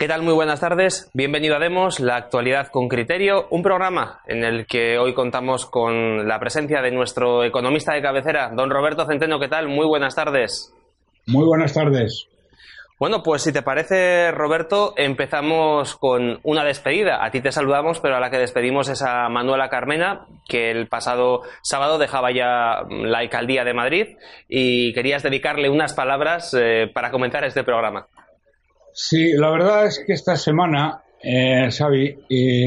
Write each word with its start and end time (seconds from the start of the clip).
¿Qué 0.00 0.08
tal? 0.08 0.22
Muy 0.22 0.32
buenas 0.32 0.60
tardes. 0.60 1.10
Bienvenido 1.12 1.56
a 1.56 1.58
Demos, 1.58 2.00
la 2.00 2.16
actualidad 2.16 2.68
con 2.68 2.88
criterio, 2.88 3.48
un 3.50 3.62
programa 3.62 4.22
en 4.26 4.44
el 4.44 4.66
que 4.66 4.96
hoy 4.96 5.12
contamos 5.12 5.66
con 5.66 6.26
la 6.26 6.40
presencia 6.40 6.80
de 6.80 6.90
nuestro 6.90 7.44
economista 7.44 7.92
de 7.92 8.00
cabecera, 8.00 8.50
don 8.56 8.70
Roberto 8.70 9.04
Centeno. 9.04 9.38
¿Qué 9.38 9.48
tal? 9.48 9.68
Muy 9.68 9.86
buenas 9.86 10.14
tardes. 10.14 10.72
Muy 11.26 11.44
buenas 11.44 11.74
tardes. 11.74 12.28
Bueno, 12.98 13.22
pues 13.22 13.42
si 13.42 13.52
te 13.52 13.60
parece, 13.60 14.30
Roberto, 14.30 14.94
empezamos 14.96 15.96
con 15.96 16.40
una 16.44 16.64
despedida. 16.64 17.22
A 17.22 17.30
ti 17.30 17.42
te 17.42 17.52
saludamos, 17.52 18.00
pero 18.00 18.16
a 18.16 18.20
la 18.20 18.30
que 18.30 18.38
despedimos 18.38 18.88
es 18.88 19.02
a 19.02 19.28
Manuela 19.28 19.68
Carmena, 19.68 20.26
que 20.48 20.70
el 20.70 20.88
pasado 20.88 21.42
sábado 21.60 21.98
dejaba 21.98 22.32
ya 22.32 22.86
la 22.88 23.18
alcaldía 23.18 23.64
de 23.64 23.74
Madrid 23.74 24.06
y 24.48 24.94
querías 24.94 25.22
dedicarle 25.22 25.68
unas 25.68 25.92
palabras 25.92 26.56
eh, 26.58 26.90
para 26.90 27.10
comenzar 27.10 27.44
este 27.44 27.64
programa. 27.64 28.06
Sí, 28.92 29.32
la 29.32 29.50
verdad 29.50 29.86
es 29.86 30.02
que 30.06 30.12
esta 30.12 30.36
semana, 30.36 31.02
eh, 31.22 31.68
Xavi, 31.70 32.16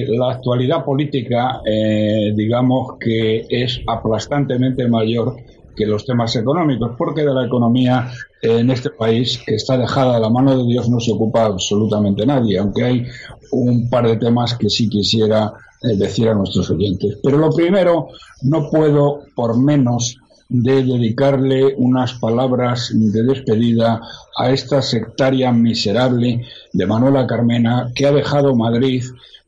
la 0.08 0.32
actualidad 0.32 0.84
política, 0.84 1.62
eh, 1.66 2.34
digamos 2.36 2.98
que 3.00 3.46
es 3.50 3.82
aplastantemente 3.88 4.88
mayor 4.88 5.36
que 5.76 5.86
los 5.86 6.06
temas 6.06 6.36
económicos, 6.36 6.92
porque 6.98 7.22
de 7.22 7.34
la 7.34 7.46
economía 7.46 8.12
en 8.42 8.70
este 8.70 8.90
país, 8.92 9.42
que 9.46 9.56
está 9.56 9.78
dejada 9.78 10.18
a 10.18 10.20
la 10.20 10.30
mano 10.30 10.58
de 10.58 10.66
Dios, 10.66 10.90
no 10.90 11.00
se 11.00 11.12
ocupa 11.12 11.46
absolutamente 11.46 12.26
nadie, 12.26 12.60
aunque 12.60 12.84
hay 12.84 13.06
un 13.52 13.90
par 13.90 14.08
de 14.08 14.18
temas 14.18 14.56
que 14.58 14.70
sí 14.70 14.90
quisiera 14.90 15.54
eh, 15.82 15.96
decir 15.96 16.30
a 16.30 16.34
nuestros 16.34 16.70
oyentes. 16.70 17.20
Pero 17.24 17.38
lo 17.38 17.50
primero, 17.50 18.10
no 18.44 18.70
puedo 18.70 19.22
por 19.36 19.58
menos 19.58 20.18
de 20.54 20.84
dedicarle 20.84 21.74
unas 21.78 22.14
palabras 22.14 22.92
de 22.94 23.24
despedida 23.24 24.00
a 24.38 24.52
esta 24.52 24.84
sectaria 24.84 25.52
miserable 25.52 26.46
de 26.72 26.86
Manuela 26.86 27.26
Carmena 27.26 27.92
que 27.96 28.06
ha 28.06 28.12
dejado 28.12 28.56
Madrid 28.56 29.04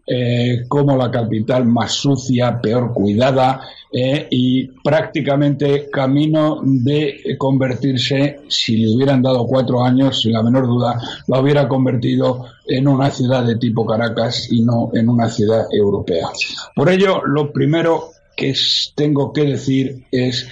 eh, 0.08 0.64
como 0.68 0.98
la 0.98 1.12
capital 1.12 1.66
más 1.66 1.92
sucia, 1.92 2.60
peor 2.60 2.92
cuidada 2.92 3.62
eh, 3.92 4.28
y 4.32 4.68
prácticamente 4.84 5.90
camino 5.92 6.62
de 6.64 7.36
convertirse, 7.38 8.40
si 8.48 8.78
le 8.78 8.96
hubieran 8.96 9.22
dado 9.22 9.46
cuatro 9.46 9.84
años, 9.84 10.22
sin 10.22 10.34
la 10.34 10.42
menor 10.42 10.66
duda, 10.66 11.00
lo 11.28 11.40
hubiera 11.40 11.68
convertido 11.68 12.46
en 12.68 12.88
una 12.88 13.12
ciudad 13.12 13.46
de 13.46 13.58
tipo 13.58 13.86
Caracas 13.86 14.52
y 14.52 14.64
no 14.64 14.90
en 14.94 15.08
una 15.08 15.30
ciudad 15.30 15.66
europea. 15.72 16.30
Por 16.76 16.90
ello, 16.90 17.22
lo 17.26 17.52
primero 17.52 18.10
que 18.36 18.54
tengo 18.96 19.32
que 19.32 19.44
decir 19.44 20.06
es 20.12 20.48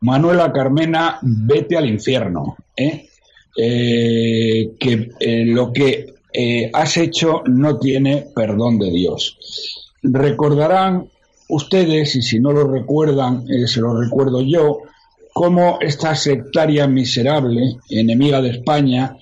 Manuela 0.00 0.52
Carmena, 0.52 1.18
vete 1.22 1.76
al 1.76 1.88
infierno. 1.88 2.56
¿eh? 2.76 3.08
Eh, 3.56 4.72
que 4.78 5.10
eh, 5.18 5.44
lo 5.46 5.72
que 5.72 6.14
has 6.74 6.98
hecho 6.98 7.42
no 7.46 7.78
tiene 7.78 8.26
perdón 8.34 8.78
de 8.78 8.90
Dios. 8.90 9.38
Recordarán 10.02 11.08
ustedes, 11.48 12.14
y 12.16 12.20
si 12.20 12.38
no 12.38 12.52
lo 12.52 12.70
recuerdan, 12.70 13.46
se 13.66 13.80
lo 13.80 13.98
recuerdo 13.98 14.42
yo, 14.42 14.80
cómo 15.32 15.78
esta 15.80 16.14
sectaria 16.14 16.86
miserable, 16.86 17.76
enemiga 17.88 18.42
de 18.42 18.50
España, 18.50 19.16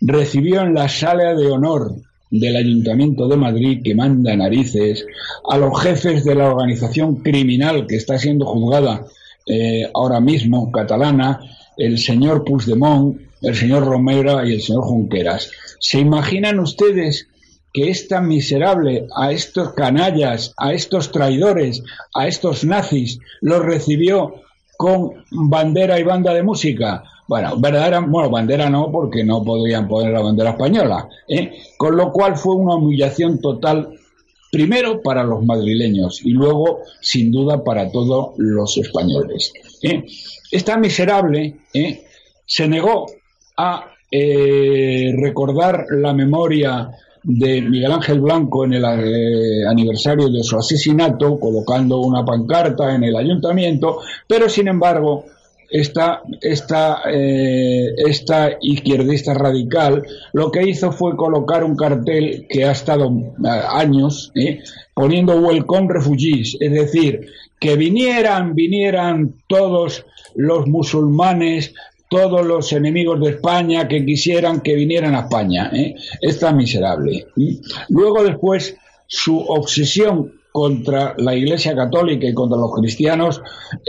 recibió 0.00 0.62
en 0.62 0.72
la 0.72 0.88
sala 0.88 1.34
de 1.34 1.48
honor 1.48 1.92
del 2.30 2.56
Ayuntamiento 2.56 3.28
de 3.28 3.36
Madrid, 3.36 3.82
que 3.84 3.94
manda 3.94 4.34
narices, 4.34 5.04
a 5.46 5.58
los 5.58 5.78
jefes 5.82 6.24
de 6.24 6.36
la 6.36 6.48
organización 6.48 7.16
criminal 7.16 7.86
que 7.86 7.96
está 7.96 8.18
siendo 8.18 8.46
juzgada 8.46 9.04
eh, 9.46 9.90
ahora 9.94 10.20
mismo 10.20 10.70
catalana, 10.70 11.40
el 11.76 11.98
señor 11.98 12.44
Puigdemont, 12.44 13.20
el 13.42 13.54
señor 13.54 13.84
Romero 13.86 14.44
y 14.44 14.54
el 14.54 14.60
señor 14.60 14.84
Junqueras. 14.84 15.50
¿Se 15.78 15.98
imaginan 15.98 16.60
ustedes 16.60 17.28
que 17.72 17.88
esta 17.88 18.20
miserable, 18.20 19.06
a 19.14 19.32
estos 19.32 19.72
canallas, 19.72 20.52
a 20.56 20.72
estos 20.72 21.12
traidores, 21.12 21.82
a 22.14 22.26
estos 22.26 22.64
nazis, 22.64 23.18
los 23.40 23.64
recibió 23.64 24.34
con 24.76 25.24
bandera 25.30 25.98
y 25.98 26.02
banda 26.02 26.34
de 26.34 26.42
música? 26.42 27.04
Bueno, 27.28 27.56
verdadera, 27.58 28.00
bueno, 28.00 28.28
bandera 28.28 28.68
no, 28.68 28.90
porque 28.90 29.22
no 29.22 29.44
podrían 29.44 29.86
poner 29.86 30.12
la 30.12 30.20
bandera 30.20 30.50
española, 30.50 31.08
¿eh? 31.28 31.62
con 31.76 31.96
lo 31.96 32.10
cual 32.10 32.36
fue 32.36 32.56
una 32.56 32.74
humillación 32.74 33.40
total 33.40 33.99
primero 34.50 35.00
para 35.00 35.22
los 35.22 35.44
madrileños 35.44 36.20
y 36.24 36.30
luego, 36.30 36.80
sin 37.00 37.30
duda, 37.30 37.62
para 37.62 37.90
todos 37.90 38.34
los 38.36 38.76
españoles. 38.76 39.52
¿eh? 39.82 40.04
Esta 40.50 40.76
miserable 40.76 41.56
¿eh? 41.72 42.04
se 42.44 42.68
negó 42.68 43.06
a 43.56 43.86
eh, 44.10 45.12
recordar 45.16 45.86
la 45.90 46.12
memoria 46.12 46.90
de 47.22 47.60
Miguel 47.62 47.92
Ángel 47.92 48.20
Blanco 48.20 48.64
en 48.64 48.74
el 48.74 48.84
aniversario 48.84 50.28
de 50.30 50.42
su 50.42 50.56
asesinato, 50.56 51.38
colocando 51.38 52.00
una 52.00 52.24
pancarta 52.24 52.94
en 52.94 53.04
el 53.04 53.14
ayuntamiento, 53.14 54.00
pero 54.26 54.48
sin 54.48 54.68
embargo 54.68 55.26
esta, 55.70 56.22
esta, 56.40 57.02
eh, 57.10 57.94
esta 57.96 58.50
izquierdista 58.60 59.34
radical 59.34 60.04
lo 60.32 60.50
que 60.50 60.68
hizo 60.68 60.92
fue 60.92 61.16
colocar 61.16 61.64
un 61.64 61.76
cartel 61.76 62.46
que 62.48 62.64
ha 62.64 62.72
estado 62.72 63.08
eh, 63.08 63.48
años 63.70 64.32
eh, 64.34 64.62
poniendo 64.94 65.40
Welcome 65.40 65.92
Refugees, 65.92 66.56
es 66.60 66.72
decir, 66.72 67.26
que 67.58 67.76
vinieran, 67.76 68.54
vinieran 68.54 69.34
todos 69.46 70.04
los 70.34 70.66
musulmanes, 70.66 71.74
todos 72.08 72.44
los 72.44 72.72
enemigos 72.72 73.20
de 73.20 73.30
España 73.30 73.86
que 73.86 74.04
quisieran 74.04 74.60
que 74.60 74.74
vinieran 74.74 75.14
a 75.14 75.20
España. 75.20 75.70
¿eh? 75.72 75.94
Esta 76.20 76.52
miserable. 76.52 77.26
Luego 77.88 78.24
después 78.24 78.76
su 79.06 79.38
obsesión 79.38 80.39
contra 80.52 81.14
la 81.18 81.34
Iglesia 81.34 81.74
Católica 81.74 82.26
y 82.26 82.34
contra 82.34 82.58
los 82.58 82.72
cristianos 82.74 83.42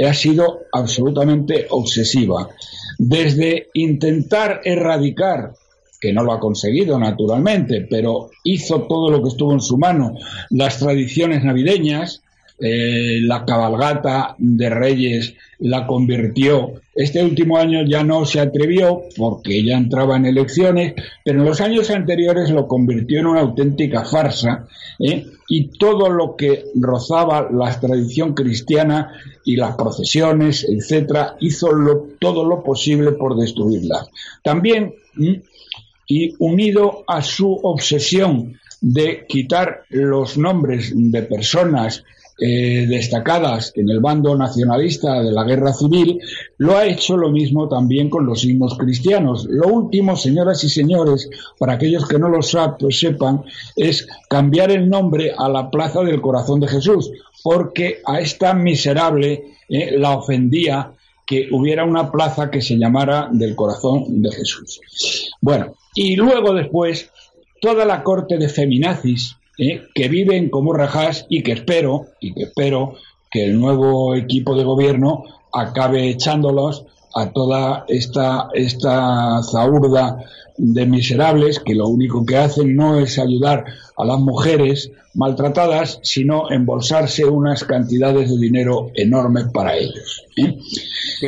ha 0.05 0.13
sido 0.13 0.61
absolutamente 0.72 1.67
obsesiva. 1.69 2.49
Desde 2.97 3.67
intentar 3.73 4.61
erradicar, 4.63 5.53
que 6.00 6.13
no 6.13 6.23
lo 6.23 6.33
ha 6.33 6.39
conseguido 6.39 6.97
naturalmente, 7.00 7.88
pero 7.89 8.31
hizo 8.44 8.83
todo 8.83 9.11
lo 9.11 9.21
que 9.21 9.29
estuvo 9.29 9.53
en 9.53 9.61
su 9.61 9.77
mano, 9.77 10.16
las 10.50 10.79
tradiciones 10.79 11.44
navideñas, 11.44 12.21
eh, 12.63 13.19
la 13.21 13.44
cabalgata 13.44 14.35
de 14.38 14.69
Reyes 14.69 15.33
la 15.59 15.88
convirtió. 15.88 16.73
Este 16.94 17.23
último 17.23 17.57
año 17.57 17.83
ya 17.88 18.03
no 18.03 18.25
se 18.25 18.39
atrevió 18.39 19.01
porque 19.17 19.63
ya 19.63 19.77
entraba 19.77 20.17
en 20.17 20.25
elecciones, 20.27 20.94
pero 21.25 21.39
en 21.39 21.45
los 21.45 21.59
años 21.59 21.89
anteriores 21.89 22.51
lo 22.51 22.67
convirtió 22.67 23.19
en 23.19 23.27
una 23.27 23.41
auténtica 23.41 24.05
farsa 24.05 24.67
¿eh? 25.00 25.25
Y 25.53 25.67
todo 25.67 26.09
lo 26.09 26.38
que 26.38 26.63
rozaba 26.75 27.50
la 27.51 27.78
tradición 27.78 28.34
cristiana 28.34 29.12
y 29.44 29.57
las 29.57 29.75
procesiones, 29.75 30.63
etcétera, 30.63 31.35
hizo 31.41 31.67
todo 32.19 32.45
lo 32.45 32.63
posible 32.63 33.12
por 33.12 33.35
destruirlas. 33.35 34.07
También, 34.44 34.94
y 36.07 36.34
unido 36.39 37.03
a 37.06 37.22
su 37.22 37.51
obsesión 37.51 38.57
de 38.79 39.25
quitar 39.28 39.84
los 39.89 40.38
nombres 40.38 40.94
de 40.95 41.22
personas 41.23 42.06
eh, 42.44 42.88
destacadas 42.90 43.72
en 43.75 43.88
el 43.88 44.00
bando 44.00 44.35
nacionalista 44.35 45.22
de 45.22 45.31
la 45.31 45.44
guerra 45.44 45.74
civil, 45.74 46.19
lo 46.57 46.75
ha 46.75 46.88
hecho 46.88 47.16
lo 47.16 47.29
mismo 47.29 47.69
también 47.69 48.09
con 48.09 48.25
los 48.25 48.44
himnos 48.44 48.75
cristianos. 48.79 49.46
Lo 49.47 49.68
último, 49.68 50.18
señoras 50.18 50.63
y 50.63 50.69
señores, 50.69 51.30
para 51.59 51.74
aquellos 51.74 52.07
que 52.07 52.18
no 52.18 52.30
lo 52.30 52.40
pues 52.80 53.00
sepan, 53.00 53.44
es 53.75 54.07
cambiar 54.28 54.72
el 54.72 54.90
nombre 54.90 55.34
a 55.38 55.47
la 55.50 55.69
Plaza 55.69 56.01
del 56.01 56.19
Corazón 56.19 56.59
de 56.59 56.68
Jesús, 56.68 57.12
porque 57.44 58.01
a 58.06 58.19
esta 58.19 58.56
miserable 58.56 59.44
eh, 59.69 59.97
la 60.00 60.18
ofendía 60.18 60.94
que 61.27 61.48
hubiera 61.51 61.86
una 61.86 62.12
plaza 62.12 62.50
que 62.50 62.63
se 62.63 62.75
llamara 62.75 63.30
del 63.31 63.56
Corazón 63.56 64.21
de 64.21 64.31
Jesús. 64.31 64.81
Bueno, 65.39 65.75
y 65.94 66.15
luego 66.15 66.56
después, 66.56 67.12
toda 67.62 67.86
la 67.86 68.01
corte 68.01 68.39
de 68.39 68.50
feminazis, 68.50 69.38
¿eh? 69.57 69.83
que 69.94 70.07
viven 70.07 70.50
como 70.50 70.74
rajas 70.74 71.25
y 71.30 71.44
que 71.44 71.53
espero, 71.53 72.07
y 72.19 72.33
que 72.33 72.44
espero 72.44 72.95
que 73.30 73.45
el 73.45 73.59
nuevo 73.59 74.15
equipo 74.15 74.56
de 74.56 74.63
gobierno 74.63 75.24
acabe 75.53 76.09
echándolos 76.09 76.86
a 77.13 77.31
toda 77.31 77.86
esta, 77.88 78.50
esta 78.53 79.42
de 80.57 80.86
miserables 80.86 81.59
que 81.59 81.75
lo 81.75 81.88
único 81.88 82.25
que 82.25 82.38
hacen 82.38 82.75
no 82.75 83.00
es 83.00 83.19
ayudar 83.19 83.65
a 83.98 84.06
las 84.06 84.19
mujeres 84.19 84.92
maltratadas, 85.13 86.00
sino 86.03 86.50
embolsarse 86.51 87.25
unas 87.25 87.65
cantidades 87.65 88.30
de 88.30 88.38
dinero 88.38 88.92
enormes 88.95 89.48
para 89.53 89.75
ellos. 89.75 90.25
¿eh? 90.38 90.57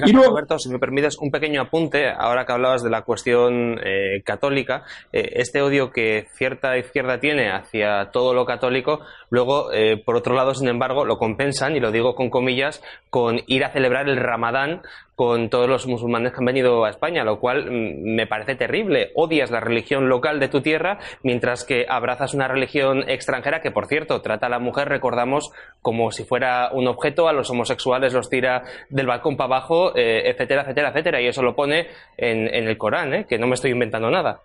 y 0.06 0.12
luego... 0.14 0.30
Roberto, 0.30 0.58
si 0.58 0.70
me 0.70 0.80
permites 0.80 1.18
un 1.20 1.31
pequeño 1.31 1.62
apunte, 1.62 2.10
ahora 2.10 2.46
que 2.46 2.54
hablabas 2.54 2.81
de 2.81 2.90
la 2.90 3.02
cuestión 3.02 3.80
eh, 3.84 4.22
católica, 4.24 4.84
eh, 5.12 5.34
este 5.34 5.62
odio 5.62 5.92
que 5.92 6.28
cierta 6.34 6.78
izquierda 6.78 7.20
tiene 7.20 7.52
hacia 7.52 8.10
todo 8.12 8.34
lo 8.34 8.46
católico, 8.46 9.02
luego, 9.30 9.70
por 10.06 10.16
otro 10.16 10.36
lado, 10.36 10.54
sin 10.54 10.68
embargo, 10.68 11.06
lo 11.06 11.18
compensan, 11.18 11.75
y 11.75 11.80
lo 11.80 11.92
digo 11.92 12.16
con 12.16 12.30
comillas, 12.30 12.81
con 13.10 13.42
ir 13.48 13.66
a 13.66 13.72
celebrar 13.72 14.08
el 14.08 14.18
Ramadán 14.18 14.81
con 15.16 15.50
todos 15.50 15.70
los 15.70 15.86
musulmanes 15.86 16.31
que 16.31 16.40
han 16.40 16.46
venido 16.46 16.86
a 16.86 16.90
España, 16.90 17.24
lo 17.24 17.40
cual 17.40 17.70
mm, 17.70 18.16
me 18.16 18.28
parece 18.28 18.56
terrible. 18.56 19.12
Odias 19.15 19.51
la 19.51 19.60
religión 19.60 20.10
local 20.10 20.39
de 20.39 20.48
tu 20.48 20.62
tierra, 20.62 21.00
mientras 21.24 21.63
que 21.63 21.86
abrazas 21.88 22.33
una 22.33 22.48
religión 22.48 23.04
extranjera 23.07 23.62
que, 23.62 23.71
por 23.71 23.88
cierto, 23.88 24.21
trata 24.21 24.48
a 24.48 24.50
la 24.50 24.60
mujer, 24.60 24.89
recordamos, 24.89 25.51
como 25.81 26.12
si 26.12 26.24
fuera 26.24 26.69
un 26.71 26.88
objeto, 26.88 27.27
a 27.27 27.33
los 27.33 27.50
homosexuales 27.50 28.13
los 28.13 28.30
tira 28.30 28.63
del 28.89 29.07
balcón 29.07 29.38
para 29.38 29.56
abajo, 29.56 29.95
eh, 29.95 30.30
etcétera, 30.30 30.63
etcétera, 30.63 30.89
etcétera. 30.89 31.21
Y 31.21 31.27
eso 31.27 31.42
lo 31.42 31.56
pone 31.56 31.88
en, 32.18 32.54
en 32.54 32.68
el 32.68 32.77
Corán, 32.77 33.13
¿eh? 33.13 33.25
que 33.27 33.38
no 33.38 33.48
me 33.48 33.56
estoy 33.56 33.71
inventando 33.71 34.10
nada. 34.10 34.39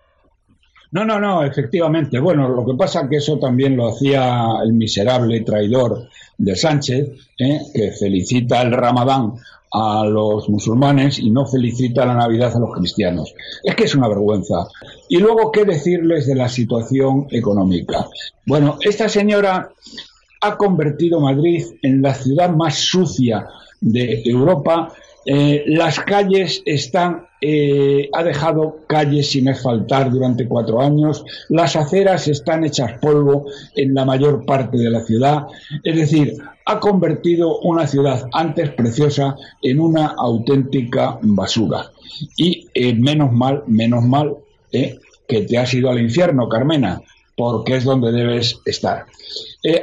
No, 0.91 1.05
no, 1.05 1.19
no, 1.19 1.43
efectivamente. 1.43 2.19
Bueno, 2.19 2.49
lo 2.49 2.65
que 2.65 2.73
pasa 2.75 3.01
es 3.01 3.09
que 3.09 3.17
eso 3.17 3.37
también 3.37 3.77
lo 3.77 3.89
hacía 3.89 4.45
el 4.63 4.73
miserable 4.73 5.41
traidor 5.41 6.07
de 6.37 6.55
Sánchez, 6.55 7.09
¿eh? 7.37 7.59
que 7.73 7.91
felicita 7.91 8.61
el 8.61 8.71
Ramadán 8.71 9.33
a 9.71 10.05
los 10.05 10.49
musulmanes 10.49 11.19
y 11.19 11.29
no 11.29 11.45
felicita 11.45 12.05
la 12.05 12.15
Navidad 12.15 12.55
a 12.55 12.59
los 12.59 12.73
cristianos. 12.73 13.33
Es 13.63 13.75
que 13.75 13.83
es 13.83 13.95
una 13.95 14.07
vergüenza. 14.07 14.67
Y 15.07 15.17
luego, 15.17 15.51
¿qué 15.51 15.65
decirles 15.65 16.27
de 16.27 16.35
la 16.35 16.49
situación 16.49 17.27
económica? 17.29 18.07
Bueno, 18.45 18.77
esta 18.81 19.09
señora 19.09 19.71
ha 20.41 20.57
convertido 20.57 21.19
Madrid 21.19 21.65
en 21.81 22.01
la 22.01 22.13
ciudad 22.13 22.49
más 22.49 22.75
sucia 22.75 23.47
de 23.81 24.21
Europa 24.25 24.93
eh, 25.25 25.63
las 25.67 25.99
calles 25.99 26.61
están, 26.65 27.27
eh, 27.41 28.09
ha 28.13 28.23
dejado 28.23 28.79
calles 28.87 29.31
sin 29.31 29.49
asfaltar 29.49 30.09
durante 30.09 30.47
cuatro 30.47 30.81
años, 30.81 31.25
las 31.49 31.75
aceras 31.75 32.27
están 32.27 32.63
hechas 32.63 32.93
polvo 33.01 33.45
en 33.75 33.93
la 33.93 34.05
mayor 34.05 34.45
parte 34.45 34.77
de 34.77 34.89
la 34.89 35.01
ciudad, 35.01 35.47
es 35.83 35.95
decir, 35.95 36.37
ha 36.65 36.79
convertido 36.79 37.59
una 37.59 37.85
ciudad 37.87 38.27
antes 38.31 38.69
preciosa 38.71 39.35
en 39.61 39.79
una 39.79 40.15
auténtica 40.17 41.17
basura. 41.21 41.91
Y 42.37 42.67
eh, 42.73 42.93
menos 42.93 43.31
mal, 43.31 43.63
menos 43.67 44.03
mal 44.03 44.35
que 44.71 45.41
te 45.41 45.57
has 45.57 45.73
ido 45.73 45.89
al 45.89 45.99
infierno, 45.99 46.47
Carmena, 46.47 47.01
porque 47.35 47.77
es 47.77 47.83
donde 47.83 48.11
debes 48.11 48.59
estar. 48.65 49.05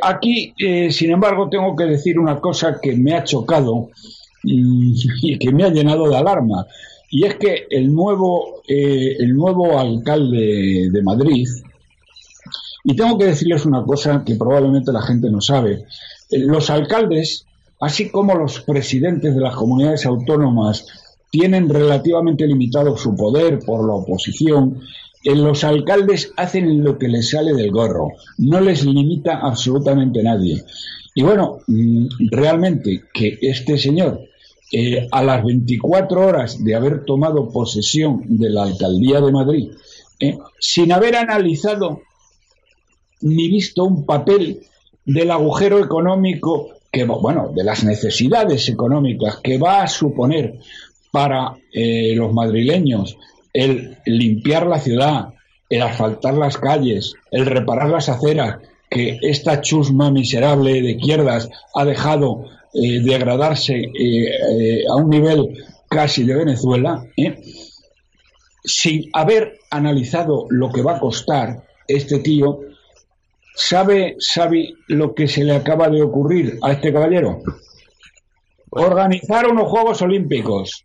aquí, 0.03 0.55
sin 0.91 1.11
embargo, 1.11 1.49
tengo 1.49 1.75
que 1.75 1.85
decir 1.85 2.19
una 2.19 2.41
cosa 2.41 2.79
que 2.81 2.95
me 2.95 3.15
ha 3.15 3.25
chocado 3.25 3.91
y, 4.47 5.39
que 5.39 5.53
me 5.53 5.65
ha 5.65 5.71
llenado 5.71 6.09
de 6.09 6.17
alarma. 6.17 6.67
Y 7.11 7.25
es 7.25 7.37
que 7.37 7.67
el 7.71 7.93
nuevo, 7.93 8.63
eh, 8.67 9.17
el 9.19 9.35
nuevo 9.35 9.79
alcalde 9.79 10.89
de 10.91 11.03
Madrid, 11.03 11.47
y 12.85 12.95
tengo 12.95 13.19
que 13.19 13.27
decirles 13.27 13.67
una 13.67 13.85
cosa 13.85 14.23
que 14.25 14.37
probablemente 14.37 14.93
la 14.93 15.03
gente 15.03 15.31
no 15.31 15.41
sabe, 15.41 15.85
eh, 16.31 16.39
los 16.39 16.71
alcaldes, 16.71 17.47
así 17.81 18.11
como 18.11 18.35
los 18.35 18.61
presidentes 18.61 19.35
de 19.35 19.41
las 19.41 19.57
comunidades 19.57 20.07
autónomas, 20.07 20.87
tienen 21.31 21.69
relativamente 21.69 22.47
limitado 22.47 22.97
su 22.97 23.17
poder 23.17 23.59
por 23.59 23.87
la 23.87 23.95
oposición, 23.95 24.81
eh, 25.25 25.35
los 25.35 25.65
alcaldes 25.65 26.33
hacen 26.37 26.85
lo 26.85 26.99
que 26.99 27.09
les 27.09 27.31
sale 27.31 27.53
del 27.53 27.73
gorro, 27.73 28.13
no 28.39 28.61
les 28.61 28.85
limita 28.85 29.41
absolutamente 29.41 30.23
nadie. 30.23 30.65
Y 31.17 31.23
bueno, 31.23 31.59
mm, 31.67 32.07
realmente 32.31 33.05
que 33.13 33.39
este 33.41 33.79
señor 33.79 34.21
eh, 34.73 35.07
a 35.11 35.23
las 35.23 35.45
24 35.45 36.27
horas 36.27 36.63
de 36.65 36.75
haber 36.75 37.05
tomado 37.05 37.49
posesión 37.51 38.23
de 38.25 38.51
la 38.51 38.65
alcaldía 38.65 39.21
de 39.21 39.33
Madrid, 39.33 39.71
eh, 40.19 40.39
sin 40.59 40.93
haber 40.93 41.17
analizado 41.17 42.01
ni 43.21 43.49
visto 43.49 43.85
un 43.85 44.05
papel 44.05 44.61
del 45.05 45.31
agujero 45.31 45.79
económico 45.79 46.71
que, 46.91 47.05
bueno, 47.05 47.53
de 47.55 47.63
las 47.63 47.85
necesidades 47.85 48.69
económicas 48.69 49.37
que 49.43 49.59
va 49.59 49.83
a 49.83 49.89
suponer 49.89 50.59
para 51.13 51.57
eh, 51.73 52.15
los 52.17 52.33
madrileños 52.33 53.17
el 53.53 53.97
limpiar 54.05 54.67
la 54.67 54.81
ciudad, 54.81 55.35
el 55.71 55.83
asfaltar 55.83 56.35
las 56.35 56.59
calles, 56.59 57.15
el 57.31 57.47
reparar 57.47 57.89
las 57.89 58.09
aceras, 58.09 58.59
que 58.91 59.19
esta 59.23 59.61
chusma 59.61 60.11
miserable 60.11 60.83
de 60.83 60.93
izquierdas 60.93 61.49
ha 61.75 61.85
dejado 61.85 62.45
eh, 62.75 63.01
degradarse 63.01 63.75
eh, 63.75 63.91
eh, 63.95 64.85
a 64.91 64.97
un 64.97 65.09
nivel 65.09 65.65
casi 65.89 66.25
de 66.25 66.35
Venezuela, 66.35 67.03
sin 68.65 69.09
haber 69.13 69.59
analizado 69.71 70.47
lo 70.51 70.71
que 70.71 70.83
va 70.83 70.97
a 70.97 71.01
costar 71.01 71.63
este 71.87 72.19
tío, 72.19 72.61
¿sabe, 73.55 74.17
¿sabe 74.19 74.75
lo 74.89 75.15
que 75.15 75.29
se 75.29 75.45
le 75.45 75.55
acaba 75.55 75.89
de 75.89 76.03
ocurrir 76.03 76.59
a 76.61 76.73
este 76.73 76.93
caballero? 76.93 77.39
Organizar 78.71 79.47
unos 79.47 79.69
Juegos 79.69 80.03
Olímpicos. 80.03 80.85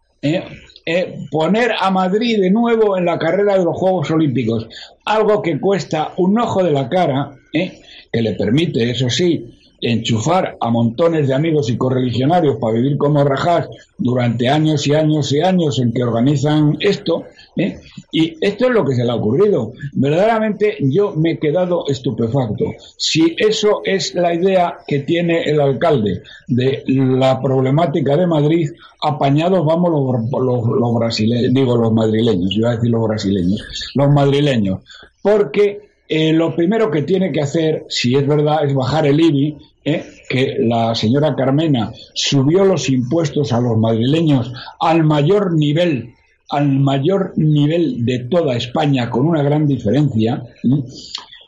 poner 1.31 1.71
a 1.79 1.89
Madrid 1.89 2.39
de 2.39 2.51
nuevo 2.51 2.97
en 2.97 3.05
la 3.05 3.17
carrera 3.17 3.57
de 3.57 3.65
los 3.65 3.75
Juegos 3.75 4.11
Olímpicos, 4.11 4.67
algo 5.05 5.41
que 5.41 5.59
cuesta 5.59 6.13
un 6.17 6.39
ojo 6.39 6.63
de 6.63 6.71
la 6.71 6.87
cara, 6.87 7.35
que 7.51 8.21
le 8.21 8.33
permite, 8.33 8.91
eso 8.91 9.09
sí, 9.09 9.60
enchufar 9.81 10.57
a 10.59 10.69
montones 10.69 11.27
de 11.27 11.33
amigos 11.33 11.69
y 11.69 11.77
correligionarios 11.77 12.57
para 12.57 12.75
vivir 12.75 12.97
como 12.97 13.23
rajas 13.23 13.67
durante 13.97 14.47
años 14.47 14.85
y 14.87 14.93
años 14.93 15.31
y 15.33 15.41
años 15.41 15.79
en 15.79 15.91
que 15.91 16.03
organizan 16.03 16.77
esto, 16.79 17.23
¿eh? 17.57 17.79
y 18.11 18.35
esto 18.41 18.67
es 18.67 18.71
lo 18.71 18.85
que 18.85 18.95
se 18.95 19.03
le 19.03 19.11
ha 19.11 19.15
ocurrido. 19.15 19.73
Verdaderamente 19.93 20.77
yo 20.81 21.13
me 21.15 21.31
he 21.31 21.39
quedado 21.39 21.85
estupefacto. 21.87 22.65
Si 22.97 23.35
eso 23.37 23.81
es 23.83 24.13
la 24.13 24.33
idea 24.33 24.77
que 24.87 24.99
tiene 24.99 25.43
el 25.43 25.59
alcalde 25.59 26.21
de 26.47 26.83
la 26.85 27.41
problemática 27.41 28.15
de 28.17 28.27
Madrid, 28.27 28.69
apañados 29.01 29.65
vamos 29.65 29.91
los, 29.91 30.61
los, 30.79 30.95
brasileños, 30.95 31.53
digo 31.53 31.75
los 31.75 31.91
madrileños, 31.91 32.53
yo 32.55 32.67
a 32.67 32.75
decir 32.75 32.91
los 32.91 33.07
brasileños, 33.07 33.91
los 33.95 34.09
madrileños, 34.11 34.81
porque 35.21 35.91
eh, 36.07 36.33
lo 36.33 36.55
primero 36.55 36.91
que 36.91 37.03
tiene 37.03 37.31
que 37.31 37.41
hacer, 37.41 37.85
si 37.87 38.15
es 38.15 38.27
verdad, 38.27 38.65
es 38.65 38.73
bajar 38.73 39.05
el 39.05 39.19
IBI 39.19 39.57
¿eh? 39.85 40.03
que 40.29 40.57
la 40.59 40.95
señora 40.95 41.35
Carmena 41.35 41.91
subió 42.13 42.65
los 42.65 42.89
impuestos 42.89 43.51
a 43.53 43.61
los 43.61 43.77
madrileños 43.77 44.51
al 44.79 45.03
mayor 45.03 45.53
nivel 45.53 46.13
al 46.51 46.67
mayor 46.67 47.33
nivel 47.37 48.05
de 48.05 48.19
toda 48.19 48.57
España 48.57 49.09
con 49.09 49.25
una 49.25 49.41
gran 49.41 49.67
diferencia. 49.67 50.43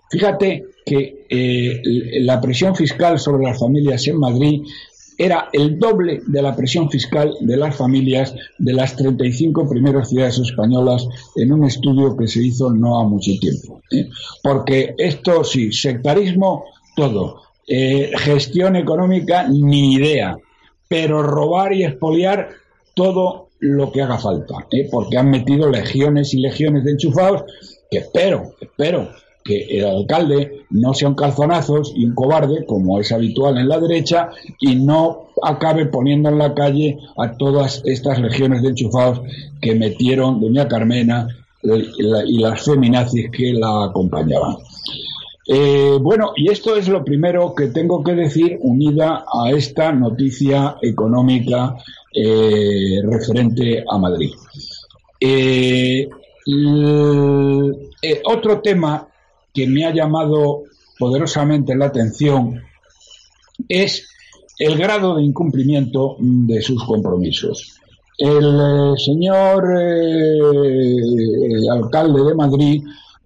Fíjate 0.09 0.63
que 0.85 1.25
eh, 1.29 1.81
la 2.21 2.39
presión 2.39 2.73
fiscal 2.75 3.19
sobre 3.19 3.43
las 3.43 3.59
familias 3.59 4.07
en 4.07 4.17
Madrid 4.17 4.61
era 5.17 5.49
el 5.53 5.77
doble 5.77 6.21
de 6.25 6.41
la 6.41 6.55
presión 6.55 6.89
fiscal 6.89 7.35
de 7.41 7.57
las 7.57 7.75
familias 7.75 8.33
de 8.57 8.73
las 8.73 8.95
35 8.95 9.69
primeras 9.69 10.09
ciudades 10.09 10.39
españolas 10.39 11.07
en 11.35 11.51
un 11.51 11.65
estudio 11.65 12.15
que 12.17 12.27
se 12.27 12.41
hizo 12.41 12.71
no 12.71 12.99
ha 12.99 13.07
mucho 13.07 13.31
tiempo. 13.39 13.81
¿eh? 13.91 14.09
Porque 14.41 14.95
esto 14.97 15.43
sí, 15.43 15.71
sectarismo, 15.71 16.63
todo. 16.95 17.41
Eh, 17.67 18.11
gestión 18.17 18.75
económica, 18.75 19.47
ni 19.47 19.93
idea. 19.93 20.37
Pero 20.87 21.23
robar 21.23 21.73
y 21.73 21.83
expoliar 21.83 22.49
todo 22.93 23.49
lo 23.59 23.91
que 23.91 24.01
haga 24.01 24.17
falta, 24.17 24.55
¿eh? 24.71 24.87
porque 24.91 25.17
han 25.17 25.29
metido 25.29 25.69
legiones 25.69 26.33
y 26.33 26.39
legiones 26.39 26.83
de 26.83 26.91
enchufados 26.91 27.43
que 27.89 27.99
espero, 27.99 28.55
espero 28.59 29.09
que 29.43 29.65
el 29.77 29.85
alcalde 29.85 30.65
no 30.69 30.93
sea 30.93 31.09
un 31.09 31.15
calzonazos 31.15 31.93
y 31.95 32.05
un 32.05 32.15
cobarde, 32.15 32.65
como 32.65 32.99
es 32.99 33.11
habitual 33.11 33.57
en 33.57 33.67
la 33.67 33.79
derecha, 33.79 34.29
y 34.59 34.75
no 34.75 35.27
acabe 35.41 35.85
poniendo 35.85 36.29
en 36.29 36.37
la 36.37 36.53
calle 36.53 36.97
a 37.17 37.33
todas 37.37 37.81
estas 37.85 38.19
legiones 38.19 38.61
de 38.61 38.69
enchufados 38.69 39.21
que 39.61 39.75
metieron 39.75 40.39
doña 40.39 40.67
Carmena 40.67 41.27
y 41.61 42.39
las 42.39 42.63
feminazis 42.63 43.29
que 43.31 43.53
la 43.53 43.85
acompañaban. 43.85 44.57
Eh, 45.45 45.97
bueno, 45.99 46.31
y 46.35 46.49
esto 46.49 46.75
es 46.75 46.87
lo 46.87 47.03
primero 47.03 47.53
que 47.53 47.67
tengo 47.67 48.01
que 48.03 48.13
decir 48.13 48.57
unida 48.61 49.25
a 49.31 49.51
esta 49.51 49.91
noticia 49.91 50.77
económica 50.81 51.75
eh, 52.13 53.01
referente 53.03 53.83
a 53.87 53.97
Madrid. 53.97 54.31
Eh, 55.19 56.07
otro 58.25 58.61
tema 58.61 59.07
que 59.53 59.67
me 59.67 59.85
ha 59.85 59.93
llamado 59.93 60.63
poderosamente 60.97 61.75
la 61.75 61.85
atención 61.87 62.61
es 63.67 64.07
el 64.59 64.77
grado 64.77 65.15
de 65.15 65.23
incumplimiento 65.23 66.15
de 66.19 66.61
sus 66.61 66.83
compromisos. 66.85 67.79
El 68.17 68.93
señor 68.97 69.63
alcalde 71.71 72.23
de 72.23 72.35
Madrid 72.35 72.83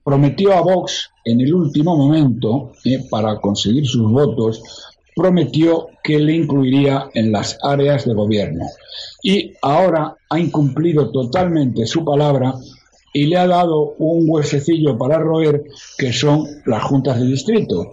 prometió 0.08 0.54
a 0.54 0.62
Vox 0.62 1.12
en 1.26 1.42
el 1.42 1.54
último 1.54 1.98
momento, 1.98 2.72
eh, 2.86 3.04
para 3.10 3.42
conseguir 3.42 3.86
sus 3.86 4.10
votos, 4.10 4.64
prometió 5.14 5.88
que 6.02 6.18
le 6.18 6.34
incluiría 6.34 7.10
en 7.14 7.34
las 7.34 7.58
áreas 7.62 8.06
de 8.06 8.14
gobierno. 8.14 8.66
Y 9.22 9.52
ahora 9.62 10.16
ha 10.30 10.40
incumplido 10.40 11.12
totalmente 11.12 11.86
su 11.86 12.06
palabra 12.06 12.54
y 13.12 13.26
le 13.26 13.36
ha 13.36 13.48
dado 13.48 13.96
un 13.98 14.24
huesecillo 14.30 14.98
para 14.98 15.20
roer 15.20 15.66
que 15.98 16.14
son 16.14 16.48
las 16.66 16.84
juntas 16.84 17.20
de 17.20 17.26
distrito. 17.26 17.92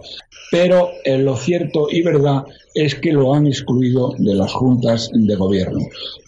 Pero 0.49 0.87
eh, 1.03 1.17
lo 1.17 1.35
cierto 1.35 1.87
y 1.91 2.01
verdad 2.01 2.45
es 2.73 2.95
que 2.95 3.11
lo 3.11 3.33
han 3.33 3.45
excluido 3.45 4.13
de 4.17 4.35
las 4.35 4.53
juntas 4.53 5.09
de 5.11 5.35
gobierno 5.35 5.79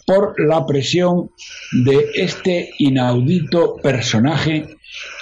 por 0.06 0.38
la 0.38 0.66
presión 0.66 1.30
de 1.72 2.10
este 2.14 2.70
inaudito 2.78 3.76
personaje 3.76 4.66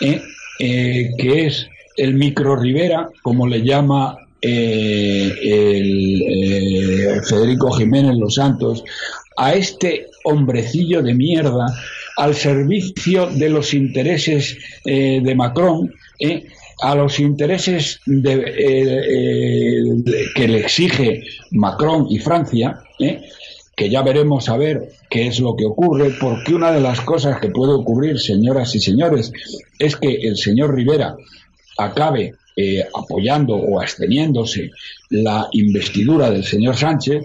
eh, 0.00 0.22
eh, 0.58 1.10
que 1.18 1.46
es 1.46 1.68
el 1.96 2.14
micro 2.14 2.56
Rivera, 2.56 3.08
como 3.22 3.46
le 3.46 3.62
llama 3.62 4.16
el, 4.40 5.42
Federico 7.28 7.70
Jiménez 7.72 8.16
Los 8.16 8.34
Santos, 8.34 8.84
a 9.36 9.54
este 9.54 10.06
hombrecillo 10.24 11.02
de 11.02 11.14
mierda 11.14 11.66
al 12.16 12.34
servicio 12.34 13.26
de 13.26 13.50
los 13.50 13.74
intereses 13.74 14.56
eh, 14.84 15.20
de 15.22 15.34
Macron, 15.34 15.92
eh, 16.18 16.44
a 16.82 16.94
los 16.94 17.20
intereses 17.20 18.00
eh, 18.06 20.02
que 20.34 20.48
le 20.48 20.58
exige 20.60 21.22
Macron 21.52 22.06
y 22.10 22.18
Francia, 22.18 22.80
que 23.76 23.90
ya 23.90 24.02
veremos 24.02 24.48
a 24.48 24.56
ver 24.56 24.88
qué 25.08 25.26
es 25.26 25.40
lo 25.40 25.56
que 25.56 25.66
ocurre, 25.66 26.10
porque 26.20 26.54
una 26.54 26.72
de 26.72 26.80
las 26.80 27.00
cosas 27.00 27.40
que 27.40 27.50
puede 27.50 27.72
ocurrir, 27.72 28.18
señoras 28.18 28.74
y 28.74 28.80
señores, 28.80 29.32
es 29.78 29.96
que 29.96 30.14
el 30.14 30.36
señor 30.36 30.74
Rivera 30.74 31.16
acabe 31.78 32.34
apoyando 32.94 33.54
o 33.54 33.80
absteniéndose 33.80 34.70
la 35.10 35.48
investidura 35.52 36.30
del 36.30 36.44
señor 36.44 36.76
Sánchez 36.76 37.22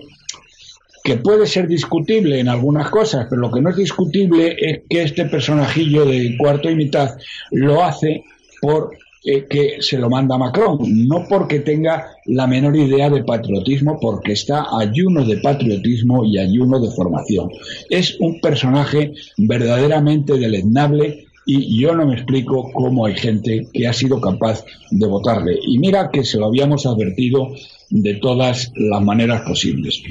que 1.04 1.18
puede 1.18 1.48
ser 1.48 1.68
discutible 1.68 2.40
en 2.40 2.48
algunas 2.48 2.90
cosas, 2.90 3.26
pero 3.30 3.42
lo 3.42 3.52
que 3.52 3.62
no 3.62 3.70
es 3.70 3.76
discutible 3.76 4.56
es 4.60 4.82
que 4.88 5.04
este 5.04 5.26
personajillo 5.26 6.06
de 6.06 6.36
cuarto 6.38 6.70
y 6.70 6.76
mitad 6.76 7.18
lo 7.50 7.84
hace 7.84 8.24
por 8.62 8.92
eh, 9.24 9.46
que 9.48 9.82
se 9.82 9.98
lo 9.98 10.10
manda 10.10 10.38
Macron, 10.38 10.80
no 11.08 11.25
porque 11.30 11.60
tenga 11.60 12.08
la 12.25 12.48
menor 12.48 12.75
idea 12.75 13.10
de 13.10 13.24
patriotismo, 13.24 14.00
porque 14.00 14.32
está 14.34 14.66
ayuno 14.80 15.24
de 15.25 15.38
patriotismo 15.38 16.25
y 16.25 16.40
ayuno 16.40 16.80
de 16.80 16.90
formación. 16.92 17.51
Es 17.90 18.20
un 18.20 18.42
personaje 18.42 19.13
verdaderamente 19.38 20.38
deleznable 20.38 21.28
y 21.46 21.82
yo 21.82 21.96
no 21.96 22.06
me 22.06 22.16
explico 22.16 22.72
cómo 22.74 23.06
hay 23.06 23.16
gente 23.16 23.68
que 23.74 23.88
ha 23.88 23.94
sido 23.94 24.22
capaz 24.22 24.63
de 24.90 25.08
votarle. 25.08 25.60
Y 25.68 25.80
mira 25.80 26.10
que 26.12 26.24
se 26.24 26.38
lo 26.38 26.46
habíamos 26.48 26.86
advertido 26.86 27.50
de 27.90 28.16
todas 28.16 28.72
las 28.75 29.04
maneras 29.04 29.42
posibles. 29.42 30.01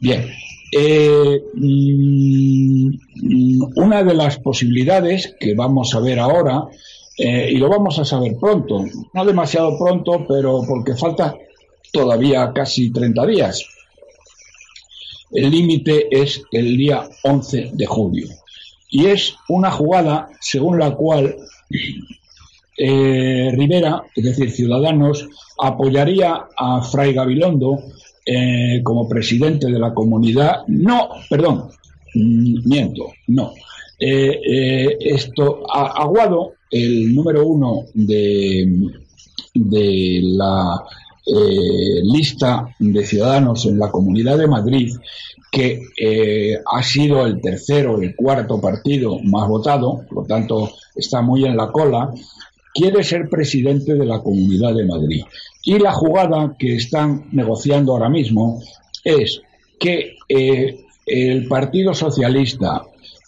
Bien, 0.00 0.26
eh, 0.72 1.42
mm, 1.54 2.92
una 3.76 4.02
de 4.02 4.14
las 4.14 4.38
posibilidades 4.38 5.34
que 5.38 5.54
vamos 5.54 5.94
a 5.94 6.00
ver 6.00 6.18
ahora, 6.18 6.64
eh, 7.18 7.50
y 7.52 7.56
lo 7.56 7.68
vamos 7.68 7.98
a 7.98 8.04
saber 8.04 8.36
pronto, 8.38 8.84
no 9.12 9.24
demasiado 9.24 9.78
pronto, 9.78 10.24
pero 10.26 10.62
porque 10.66 10.96
falta 10.96 11.34
todavía 11.92 12.52
casi 12.54 12.90
30 12.90 13.26
días. 13.26 13.64
El 15.30 15.50
límite 15.50 16.08
es 16.10 16.42
el 16.52 16.76
día 16.76 17.08
11 17.22 17.70
de 17.74 17.86
julio. 17.86 18.28
Y 18.90 19.06
es 19.06 19.34
una 19.48 19.70
jugada 19.70 20.28
según 20.40 20.78
la 20.78 20.94
cual 20.94 21.36
eh, 22.76 23.50
Rivera, 23.52 24.02
es 24.14 24.24
decir, 24.24 24.50
Ciudadanos, 24.50 25.28
apoyaría 25.58 26.48
a 26.56 26.82
Fray 26.82 27.12
Gabilondo 27.14 27.78
eh, 28.24 28.80
como 28.82 29.08
presidente 29.08 29.70
de 29.70 29.78
la 29.78 29.94
comunidad. 29.94 30.62
No, 30.68 31.08
perdón, 31.28 31.70
mm, 32.14 32.68
miento, 32.68 33.12
no. 33.28 33.52
Eh, 33.98 34.96
esto, 35.00 35.62
Aguado, 35.72 36.54
el 36.72 37.14
número 37.14 37.46
uno 37.46 37.84
de, 37.94 38.90
de 39.54 40.20
la 40.22 40.82
lista 42.02 42.74
de 42.80 43.06
ciudadanos 43.06 43.64
en 43.66 43.78
la 43.78 43.92
Comunidad 43.92 44.38
de 44.38 44.48
Madrid, 44.48 44.92
que 45.52 45.80
ha 46.66 46.82
sido 46.82 47.24
el 47.24 47.40
tercero 47.40 48.02
el 48.02 48.16
cuarto 48.16 48.60
partido 48.60 49.20
más 49.22 49.46
votado, 49.46 50.04
por 50.08 50.22
lo 50.22 50.24
tanto 50.24 50.72
está 50.96 51.22
muy 51.22 51.44
en 51.44 51.56
la 51.56 51.70
cola, 51.70 52.12
quiere 52.72 53.04
ser 53.04 53.28
presidente 53.28 53.94
de 53.94 54.06
la 54.06 54.20
Comunidad 54.20 54.74
de 54.74 54.84
Madrid. 54.84 55.24
Y 55.64 55.78
la 55.78 55.92
jugada 55.92 56.56
que 56.58 56.76
están 56.76 57.28
negociando 57.32 57.92
ahora 57.92 58.08
mismo 58.08 58.60
es 59.04 59.40
que 59.78 60.16
eh, 60.28 60.84
el 61.06 61.46
Partido 61.46 61.94
Socialista, 61.94 62.82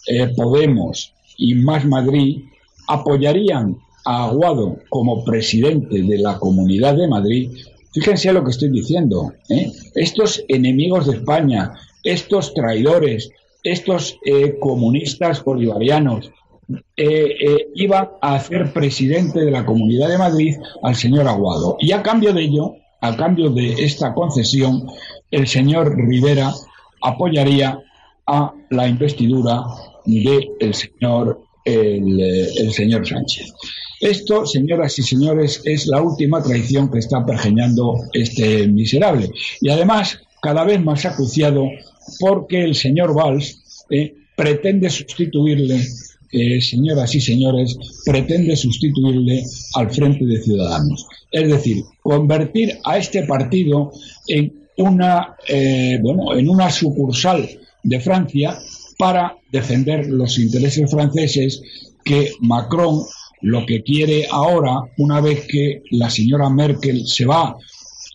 eh, 0.07 0.27
Podemos 0.35 1.13
y 1.37 1.55
Más 1.55 1.85
Madrid 1.85 2.43
apoyarían 2.87 3.77
a 4.05 4.25
Aguado 4.25 4.77
como 4.89 5.23
presidente 5.23 6.01
de 6.01 6.17
la 6.17 6.37
Comunidad 6.37 6.95
de 6.95 7.07
Madrid. 7.07 7.51
Fíjense 7.93 8.33
lo 8.33 8.43
que 8.43 8.51
estoy 8.51 8.69
diciendo. 8.69 9.33
¿eh? 9.49 9.71
Estos 9.95 10.43
enemigos 10.47 11.07
de 11.07 11.17
España, 11.17 11.73
estos 12.03 12.53
traidores, 12.53 13.31
estos 13.63 14.19
comunistas 14.59 15.43
bolivarianos, 15.43 16.31
eh, 16.97 17.35
eh, 17.39 17.67
iba 17.75 18.17
a 18.21 18.35
hacer 18.35 18.73
presidente 18.73 19.39
de 19.39 19.51
la 19.51 19.65
Comunidad 19.65 20.09
de 20.09 20.17
Madrid 20.17 20.55
al 20.81 20.95
señor 20.95 21.27
Aguado. 21.27 21.77
Y 21.79 21.91
a 21.91 22.01
cambio 22.01 22.33
de 22.33 22.41
ello, 22.41 22.75
a 23.01 23.15
cambio 23.15 23.51
de 23.51 23.73
esta 23.83 24.13
concesión, 24.13 24.87
el 25.29 25.47
señor 25.47 25.95
Rivera 25.95 26.51
apoyaría 27.01 27.79
a 28.25 28.53
la 28.71 28.87
investidura 28.87 29.63
del 30.05 30.49
el 30.59 30.73
señor, 30.73 31.41
el, 31.65 32.21
eh, 32.21 32.47
el 32.57 32.71
señor 32.71 33.07
Sánchez. 33.07 33.51
Esto, 33.99 34.45
señoras 34.45 34.97
y 34.99 35.03
señores, 35.03 35.61
es 35.65 35.87
la 35.87 36.01
última 36.01 36.41
traición 36.41 36.91
que 36.91 36.99
está 36.99 37.25
pergeñando 37.25 37.95
este 38.13 38.67
miserable. 38.67 39.29
Y 39.61 39.69
además, 39.69 40.19
cada 40.41 40.63
vez 40.63 40.81
más 40.81 41.05
acuciado 41.05 41.65
porque 42.19 42.63
el 42.63 42.75
señor 42.75 43.15
Valls 43.15 43.85
pretende 44.35 44.89
sustituirle 44.89 45.81
eh, 46.37 46.59
señoras 46.59 47.15
y 47.15 47.21
señores, 47.21 47.77
pretende 48.03 48.57
sustituirle 48.57 49.43
al 49.75 49.89
Frente 49.89 50.25
de 50.25 50.41
Ciudadanos. 50.41 51.07
Es 51.31 51.47
decir, 51.49 51.83
convertir 52.01 52.77
a 52.83 52.97
este 52.97 53.23
partido 53.23 53.93
en 54.27 54.51
una, 54.77 55.35
eh, 55.47 55.97
bueno, 56.01 56.37
en 56.37 56.49
una 56.49 56.69
sucursal 56.69 57.47
de 57.83 57.99
Francia 58.01 58.57
para 58.97 59.37
defender 59.51 60.07
los 60.07 60.37
intereses 60.39 60.89
franceses 60.89 61.61
que 62.03 62.31
Macron 62.39 63.03
lo 63.41 63.65
que 63.65 63.83
quiere 63.83 64.27
ahora, 64.29 64.81
una 64.97 65.21
vez 65.21 65.45
que 65.47 65.83
la 65.91 66.09
señora 66.09 66.49
Merkel 66.49 67.05
se 67.05 67.25
va 67.25 67.55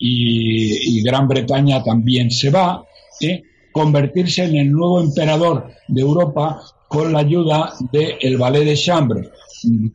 y, 0.00 1.02
Gran 1.02 1.28
Bretaña 1.28 1.82
también 1.82 2.30
se 2.30 2.50
va, 2.50 2.84
¿eh? 3.20 3.42
convertirse 3.72 4.44
en 4.44 4.56
el 4.56 4.72
nuevo 4.72 5.00
emperador 5.00 5.70
de 5.88 6.00
Europa 6.00 6.60
con 6.88 7.12
la 7.12 7.20
ayuda 7.20 7.74
del 7.92 8.16
el 8.20 8.38
ballet 8.38 8.64
de 8.64 8.76
Chambre, 8.76 9.30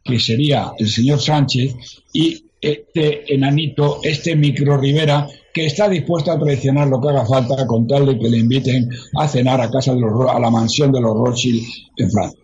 que 0.04 0.20
sería 0.20 0.72
el 0.77 0.88
señor 0.88 1.20
Sánchez, 1.20 1.75
y 2.13 2.46
este 2.62 3.34
enanito, 3.34 4.00
este 4.04 4.36
micro 4.36 4.77
Rivera, 4.77 5.27
que 5.55 5.67
está 5.67 5.88
dispuesto 5.88 6.33
a 6.33 6.38
traicionar 6.38 6.89
lo 6.89 7.00
que 7.00 7.07
haga 7.07 7.25
falta 7.25 7.65
con 7.65 7.88
tal 7.88 8.05
de 8.05 8.19
que 8.19 8.27
le 8.27 8.39
inviten 8.39 8.89
a 9.17 9.25
cenar 9.25 9.62
a 9.62 9.71
casa 9.71 9.93
de 9.93 10.01
los, 10.01 10.29
a 10.29 10.38
la 10.38 10.51
mansión 10.51 10.91
de 10.91 11.00
los 11.00 11.15
Rothschild 11.15 11.63
en 11.95 12.12
Francia. 12.12 12.39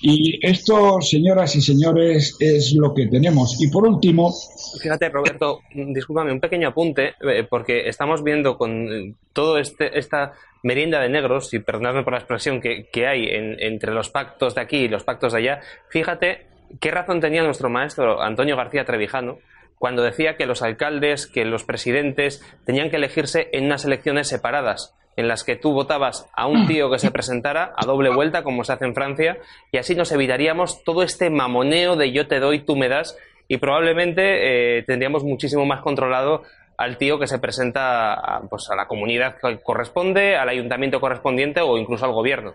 Y 0.00 0.40
esto, 0.40 0.98
señoras 1.02 1.54
y 1.56 1.60
señores, 1.60 2.38
es 2.40 2.74
lo 2.74 2.94
que 2.94 3.06
tenemos. 3.08 3.60
Y 3.60 3.68
por 3.68 3.86
último. 3.86 4.32
Fíjate, 4.80 5.10
Roberto, 5.10 5.60
discúlpame, 5.74 6.32
un 6.32 6.40
pequeño 6.40 6.68
apunte, 6.68 7.16
eh, 7.20 7.46
porque 7.48 7.86
estamos 7.86 8.24
viendo 8.24 8.56
con 8.56 8.90
eh, 8.90 9.14
todo 9.34 9.58
este, 9.58 9.98
esta 9.98 10.32
merienda 10.62 11.00
de 11.00 11.10
negros, 11.10 11.52
y 11.52 11.58
perdonadme 11.58 12.02
por 12.02 12.14
la 12.14 12.20
expresión 12.20 12.62
que, 12.62 12.88
que 12.90 13.06
hay 13.06 13.26
entre 13.30 13.92
los 13.92 14.08
pactos 14.08 14.54
de 14.54 14.62
aquí 14.62 14.76
y 14.78 14.88
los 14.88 15.04
pactos 15.04 15.34
de 15.34 15.40
allá. 15.40 15.60
Fíjate 15.90 16.46
qué 16.80 16.90
razón 16.90 17.20
tenía 17.20 17.42
nuestro 17.42 17.68
maestro 17.68 18.22
Antonio 18.22 18.56
García 18.56 18.86
Trevijano 18.86 19.38
cuando 19.80 20.02
decía 20.02 20.36
que 20.36 20.44
los 20.44 20.60
alcaldes, 20.60 21.26
que 21.26 21.46
los 21.46 21.64
presidentes 21.64 22.44
tenían 22.66 22.90
que 22.90 22.96
elegirse 22.96 23.48
en 23.52 23.64
unas 23.64 23.86
elecciones 23.86 24.28
separadas 24.28 24.94
en 25.16 25.26
las 25.26 25.42
que 25.42 25.56
tú 25.56 25.72
votabas 25.72 26.30
a 26.36 26.46
un 26.46 26.66
tío 26.66 26.90
que 26.90 26.98
se 26.98 27.10
presentara 27.10 27.72
a 27.76 27.86
doble 27.86 28.10
vuelta, 28.10 28.42
como 28.42 28.62
se 28.62 28.74
hace 28.74 28.84
en 28.84 28.94
Francia, 28.94 29.38
y 29.72 29.78
así 29.78 29.94
nos 29.94 30.12
evitaríamos 30.12 30.84
todo 30.84 31.02
este 31.02 31.30
mamoneo 31.30 31.96
de 31.96 32.12
yo 32.12 32.28
te 32.28 32.40
doy, 32.40 32.60
tú 32.60 32.76
me 32.76 32.90
das, 32.90 33.16
y 33.48 33.56
probablemente 33.56 34.78
eh, 34.78 34.82
tendríamos 34.82 35.24
muchísimo 35.24 35.64
más 35.64 35.80
controlado 35.80 36.42
al 36.76 36.98
tío 36.98 37.18
que 37.18 37.26
se 37.26 37.38
presenta 37.38 38.12
a, 38.12 38.42
pues, 38.50 38.68
a 38.70 38.76
la 38.76 38.86
comunidad 38.86 39.36
que 39.40 39.60
corresponde, 39.62 40.36
al 40.36 40.50
ayuntamiento 40.50 41.00
correspondiente 41.00 41.62
o 41.62 41.78
incluso 41.78 42.04
al 42.04 42.12
gobierno. 42.12 42.54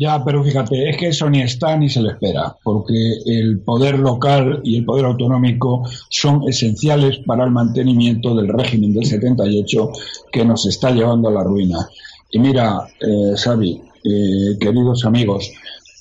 Ya, 0.00 0.22
pero 0.24 0.44
fíjate, 0.44 0.90
es 0.90 0.96
que 0.96 1.08
eso 1.08 1.28
ni 1.28 1.42
está 1.42 1.76
ni 1.76 1.88
se 1.88 2.00
le 2.00 2.10
espera, 2.10 2.54
porque 2.62 2.94
el 3.26 3.58
poder 3.58 3.98
local 3.98 4.60
y 4.62 4.76
el 4.76 4.84
poder 4.84 5.06
autonómico 5.06 5.82
son 6.08 6.48
esenciales 6.48 7.18
para 7.26 7.44
el 7.44 7.50
mantenimiento 7.50 8.32
del 8.36 8.46
régimen 8.46 8.94
del 8.94 9.06
78 9.06 9.90
que 10.30 10.44
nos 10.44 10.66
está 10.66 10.92
llevando 10.92 11.28
a 11.28 11.32
la 11.32 11.42
ruina. 11.42 11.88
Y 12.30 12.38
mira, 12.38 12.86
eh, 13.00 13.34
Xavi, 13.36 13.82
eh, 14.04 14.56
queridos 14.60 15.04
amigos, 15.04 15.50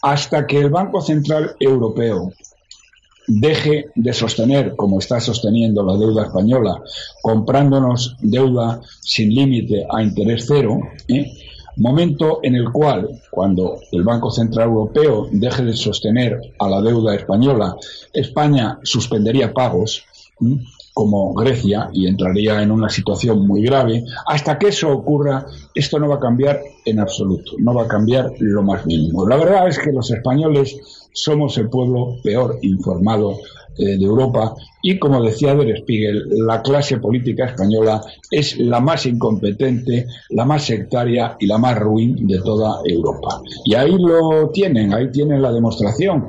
hasta 0.03 0.45
que 0.45 0.59
el 0.59 0.69
Banco 0.69 1.01
Central 1.01 1.55
Europeo 1.59 2.33
deje 3.25 3.87
de 3.95 4.13
sostener, 4.13 4.75
como 4.75 4.99
está 4.99 5.19
sosteniendo 5.19 5.83
la 5.83 5.97
deuda 5.97 6.25
española, 6.25 6.83
comprándonos 7.23 8.15
deuda 8.21 8.79
sin 9.01 9.33
límite 9.33 9.87
a 9.91 10.03
interés 10.03 10.45
cero, 10.47 10.79
¿eh? 11.07 11.33
Momento 11.77 12.39
en 12.43 12.55
el 12.55 12.71
cual, 12.71 13.21
cuando 13.31 13.79
el 13.91 14.03
Banco 14.03 14.31
Central 14.31 14.69
Europeo 14.69 15.27
deje 15.31 15.63
de 15.63 15.73
sostener 15.73 16.39
a 16.59 16.69
la 16.69 16.81
deuda 16.81 17.15
española, 17.15 17.75
España 18.13 18.79
suspendería 18.83 19.53
pagos, 19.53 20.03
como 20.93 21.33
Grecia, 21.33 21.89
y 21.93 22.07
entraría 22.07 22.61
en 22.61 22.71
una 22.71 22.89
situación 22.89 23.45
muy 23.45 23.61
grave. 23.61 24.03
Hasta 24.25 24.57
que 24.57 24.69
eso 24.69 24.91
ocurra, 24.91 25.45
esto 25.75 25.99
no 25.99 26.07
va 26.09 26.15
a 26.15 26.19
cambiar 26.19 26.59
en 26.85 26.99
absoluto, 26.99 27.51
no 27.59 27.73
va 27.73 27.83
a 27.83 27.87
cambiar 27.87 28.31
lo 28.39 28.63
más 28.63 28.85
mínimo. 28.85 29.27
La 29.27 29.37
verdad 29.37 29.67
es 29.67 29.77
que 29.77 29.91
los 29.91 30.09
españoles 30.09 30.96
somos 31.13 31.57
el 31.57 31.69
pueblo 31.69 32.17
peor 32.23 32.59
informado 32.61 33.37
eh, 33.77 33.97
de 33.97 34.05
Europa 34.05 34.55
y, 34.81 34.97
como 34.97 35.21
decía 35.21 35.53
Der 35.53 35.77
Spiegel, 35.77 36.29
la 36.45 36.61
clase 36.61 36.97
política 36.97 37.45
española 37.45 38.01
es 38.31 38.57
la 38.57 38.79
más 38.79 39.05
incompetente, 39.05 40.07
la 40.29 40.45
más 40.45 40.65
sectaria 40.65 41.35
y 41.39 41.45
la 41.45 41.57
más 41.57 41.77
ruin 41.77 42.25
de 42.25 42.39
toda 42.39 42.79
Europa. 42.85 43.41
Y 43.65 43.75
ahí 43.75 43.95
lo 43.97 44.49
tienen, 44.49 44.93
ahí 44.93 45.11
tienen 45.11 45.41
la 45.41 45.51
demostración, 45.51 46.27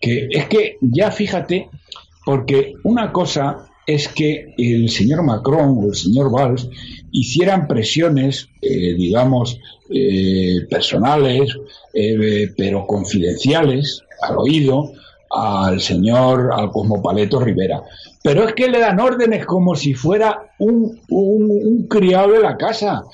que 0.00 0.28
es 0.30 0.48
que 0.48 0.78
ya 0.80 1.10
fíjate, 1.10 1.68
porque 2.24 2.74
una 2.82 3.12
cosa 3.12 3.69
es 3.94 4.08
que 4.08 4.54
el 4.56 4.88
señor 4.88 5.22
Macron 5.22 5.78
o 5.78 5.88
el 5.88 5.94
señor 5.94 6.32
Valls 6.32 6.68
hicieran 7.10 7.66
presiones, 7.66 8.48
eh, 8.62 8.94
digamos, 8.94 9.58
eh, 9.90 10.66
personales, 10.68 11.56
pero 12.56 12.86
confidenciales, 12.86 14.04
al 14.22 14.38
oído, 14.38 14.92
al 15.30 15.80
señor, 15.80 16.50
al 16.52 16.70
Cosmopaleto 16.70 17.40
Rivera. 17.40 17.82
Pero 18.22 18.46
es 18.46 18.54
que 18.54 18.68
le 18.68 18.80
dan 18.80 19.00
órdenes 19.00 19.46
como 19.46 19.74
si 19.74 19.94
fuera 19.94 20.52
un, 20.58 21.00
un, 21.08 21.86
criado 21.88 22.32
de 22.32 22.40
la 22.40 22.56
casa, 22.56 23.04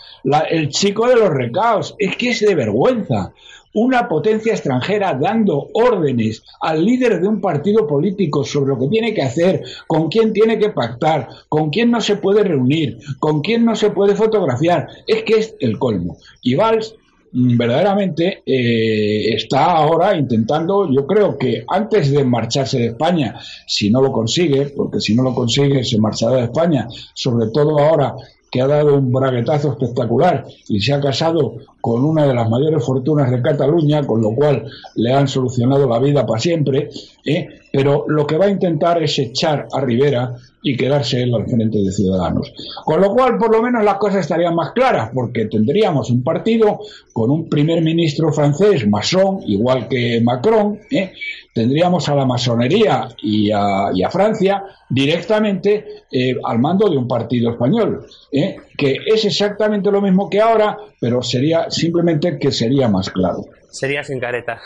el 0.50 0.68
chico 0.70 1.06
de 1.08 1.16
los 1.16 1.30
recaos. 1.30 1.94
Es 1.98 2.16
que 2.16 2.30
es 2.30 2.40
de 2.40 2.54
vergüenza. 2.54 3.32
Una 3.78 4.08
potencia 4.08 4.54
extranjera 4.54 5.12
dando 5.12 5.68
órdenes 5.74 6.42
al 6.62 6.82
líder 6.82 7.20
de 7.20 7.28
un 7.28 7.42
partido 7.42 7.86
político 7.86 8.42
sobre 8.42 8.70
lo 8.70 8.78
que 8.78 8.88
tiene 8.88 9.12
que 9.12 9.20
hacer, 9.20 9.62
con 9.86 10.08
quién 10.08 10.32
tiene 10.32 10.58
que 10.58 10.70
pactar, 10.70 11.28
con 11.50 11.68
quién 11.68 11.90
no 11.90 12.00
se 12.00 12.16
puede 12.16 12.42
reunir, 12.42 12.96
con 13.18 13.42
quién 13.42 13.66
no 13.66 13.76
se 13.76 13.90
puede 13.90 14.14
fotografiar. 14.14 14.88
Es 15.06 15.24
que 15.24 15.34
es 15.34 15.54
el 15.60 15.78
colmo. 15.78 16.16
Y 16.40 16.54
Valls 16.54 16.94
verdaderamente 17.32 18.42
eh, 18.46 19.34
está 19.34 19.76
ahora 19.76 20.16
intentando, 20.16 20.90
yo 20.90 21.06
creo 21.06 21.36
que 21.36 21.64
antes 21.68 22.10
de 22.10 22.24
marcharse 22.24 22.78
de 22.78 22.86
España, 22.86 23.38
si 23.66 23.90
no 23.90 24.00
lo 24.00 24.10
consigue, 24.10 24.72
porque 24.74 25.00
si 25.00 25.14
no 25.14 25.22
lo 25.22 25.34
consigue 25.34 25.84
se 25.84 25.98
marchará 25.98 26.36
de 26.36 26.44
España, 26.44 26.88
sobre 27.12 27.48
todo 27.48 27.78
ahora 27.78 28.14
que 28.50 28.60
ha 28.60 28.66
dado 28.66 28.96
un 28.96 29.12
braguetazo 29.12 29.72
espectacular 29.72 30.46
y 30.68 30.80
se 30.80 30.92
ha 30.94 31.00
casado 31.00 31.56
con 31.86 32.04
una 32.04 32.26
de 32.26 32.34
las 32.34 32.50
mayores 32.50 32.84
fortunas 32.84 33.30
de 33.30 33.40
Cataluña, 33.40 34.04
con 34.04 34.20
lo 34.20 34.34
cual 34.34 34.64
le 34.96 35.12
han 35.12 35.28
solucionado 35.28 35.88
la 35.88 36.00
vida 36.00 36.26
para 36.26 36.40
siempre, 36.40 36.90
¿eh? 37.24 37.46
pero 37.72 38.06
lo 38.08 38.26
que 38.26 38.36
va 38.36 38.46
a 38.46 38.50
intentar 38.50 39.00
es 39.00 39.16
echar 39.20 39.68
a 39.72 39.80
Rivera 39.80 40.34
y 40.64 40.76
quedarse 40.76 41.22
él 41.22 41.32
al 41.32 41.46
frente 41.46 41.78
de 41.78 41.92
Ciudadanos. 41.92 42.52
Con 42.84 43.00
lo 43.00 43.12
cual, 43.14 43.38
por 43.38 43.52
lo 43.52 43.62
menos 43.62 43.84
las 43.84 43.98
cosas 43.98 44.22
estarían 44.22 44.56
más 44.56 44.72
claras, 44.72 45.10
porque 45.14 45.44
tendríamos 45.44 46.10
un 46.10 46.24
partido 46.24 46.80
con 47.12 47.30
un 47.30 47.48
primer 47.48 47.80
ministro 47.82 48.32
francés 48.32 48.84
masón, 48.88 49.38
igual 49.46 49.86
que 49.86 50.20
Macron, 50.20 50.80
¿eh? 50.90 51.12
tendríamos 51.54 52.08
a 52.08 52.16
la 52.16 52.26
masonería 52.26 53.10
y 53.22 53.52
a, 53.52 54.10
Francia 54.10 54.64
directamente 54.90 55.84
eh, 56.10 56.34
al 56.44 56.58
mando 56.58 56.90
de 56.90 56.96
un 56.96 57.06
partido 57.06 57.52
español, 57.52 58.04
¿eh? 58.32 58.56
Que 58.76 58.98
es 59.06 59.24
exactamente 59.24 59.90
lo 59.90 60.00
mismo 60.00 60.28
que 60.28 60.40
ahora, 60.40 60.76
pero 61.00 61.22
sería 61.22 61.70
simplemente 61.70 62.38
que 62.38 62.52
sería 62.52 62.88
más 62.88 63.10
claro. 63.10 63.44
Sería 63.70 64.02
sin 64.02 64.20
careta. 64.20 64.60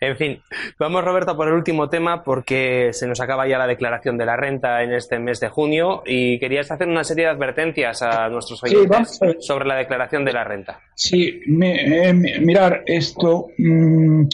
En 0.00 0.16
fin, 0.16 0.40
vamos 0.78 1.04
Roberto 1.04 1.36
por 1.36 1.48
el 1.48 1.54
último 1.54 1.88
tema 1.88 2.24
porque 2.24 2.90
se 2.92 3.06
nos 3.06 3.20
acaba 3.20 3.48
ya 3.48 3.56
la 3.56 3.66
declaración 3.66 4.18
de 4.18 4.26
la 4.26 4.36
renta 4.36 4.82
en 4.82 4.92
este 4.92 5.18
mes 5.18 5.40
de 5.40 5.48
junio 5.48 6.02
y 6.04 6.38
querías 6.38 6.70
hacer 6.70 6.88
una 6.88 7.04
serie 7.04 7.24
de 7.24 7.30
advertencias 7.30 8.02
a 8.02 8.28
nuestros 8.28 8.62
oyentes 8.64 9.18
sobre 9.40 9.66
la 9.66 9.76
declaración 9.76 10.24
de 10.24 10.32
la 10.32 10.44
renta. 10.44 10.80
Sí, 10.94 11.40
eh, 11.62 12.12
mirar 12.12 12.82
esto, 12.86 13.46
mm, 13.56 14.24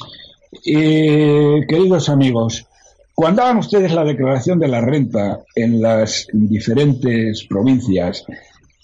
eh, 0.67 1.61
queridos 1.69 2.09
amigos, 2.09 2.67
cuando 3.15 3.43
hagan 3.43 3.59
ustedes 3.59 3.93
la 3.93 4.05
declaración 4.05 4.59
de 4.59 4.69
la 4.69 4.81
renta 4.81 5.41
en 5.55 5.81
las 5.81 6.27
diferentes 6.33 7.45
provincias, 7.45 8.25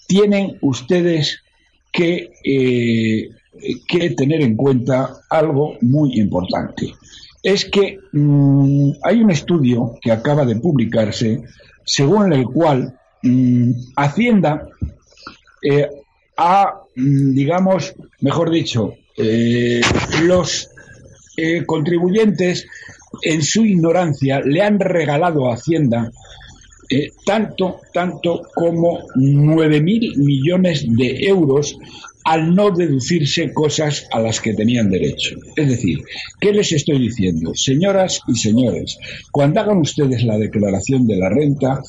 tienen 0.07 0.57
ustedes 0.61 1.41
que 1.91 2.31
eh, 2.43 3.77
que 3.87 4.11
tener 4.11 4.41
en 4.41 4.55
cuenta 4.55 5.21
algo 5.29 5.77
muy 5.81 6.19
importante. 6.19 6.93
Es 7.41 7.65
que 7.65 7.99
mm, 8.11 8.91
hay 9.03 9.21
un 9.21 9.31
estudio 9.31 9.97
que 10.01 10.11
acaba 10.11 10.45
de 10.45 10.57
publicarse 10.57 11.41
según 11.83 12.33
el 12.33 12.45
cual 12.45 12.99
mm, 13.23 13.71
Hacienda 13.95 14.67
eh, 15.63 15.87
ha, 16.37 16.73
mm, 16.95 17.33
digamos, 17.33 17.95
mejor 18.21 18.51
dicho, 18.51 18.93
eh, 19.15 19.81
los 20.23 20.69
contribuyentes 21.67 22.65
en 23.21 23.43
su 23.43 23.63
ignorancia 23.63 24.41
le 24.41 24.63
han 24.63 24.79
regalado 24.79 25.47
a 25.47 25.53
Hacienda 25.53 26.11
tanto, 27.25 27.81
tanto 27.93 28.43
como 28.55 29.07
9.000 29.15 30.17
millones 30.17 30.85
de 30.87 31.27
euros 31.27 31.77
al 32.23 32.53
no 32.53 32.71
deducirse 32.71 33.53
cosas 33.53 34.05
a 34.11 34.19
las 34.19 34.41
que 34.41 34.53
tenían 34.53 34.89
derecho. 34.89 35.37
Es 35.55 35.69
decir, 35.69 35.99
¿qué 36.41 36.51
les 36.51 36.73
estoy 36.73 36.99
diciendo? 36.99 37.53
Señoras 37.55 38.19
y 38.27 38.35
señores, 38.35 38.97
cuando 39.31 39.61
hagan 39.61 39.77
ustedes 39.77 40.23
la 40.23 40.37
declaración 40.37 41.07
de 41.07 41.15
la 41.15 41.29
renta, 41.29 41.81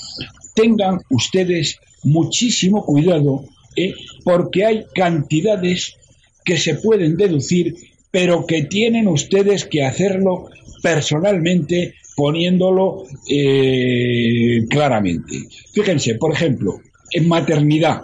tengan 0.55 1.01
ustedes 1.11 1.81
muchísimo 2.05 2.85
cuidado 2.85 3.45
¿eh? 3.75 3.95
porque 4.25 4.65
hay 4.65 4.85
cantidades 4.95 5.97
que 6.45 6.57
se 6.57 6.77
pueden 6.77 7.17
deducir, 7.17 7.75
pero 8.11 8.47
que 8.47 8.63
tienen 8.63 9.09
ustedes 9.09 9.65
que 9.65 9.83
hacerlo 9.83 10.49
personalmente 10.83 11.95
poniéndolo 12.19 13.05
eh, 13.31 14.67
claramente. 14.69 15.37
Fíjense, 15.73 16.17
por 16.17 16.33
ejemplo, 16.33 16.81
en 17.13 17.29
maternidad 17.29 18.03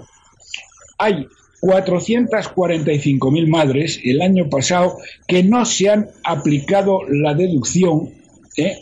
hay 0.98 1.26
445.000 1.60 3.48
madres 3.48 4.00
el 4.04 4.22
año 4.22 4.48
pasado 4.48 4.98
que 5.26 5.42
no 5.42 5.64
se 5.64 5.90
han 5.90 6.10
aplicado 6.22 7.00
la 7.08 7.34
deducción 7.34 8.10
¿eh? 8.56 8.78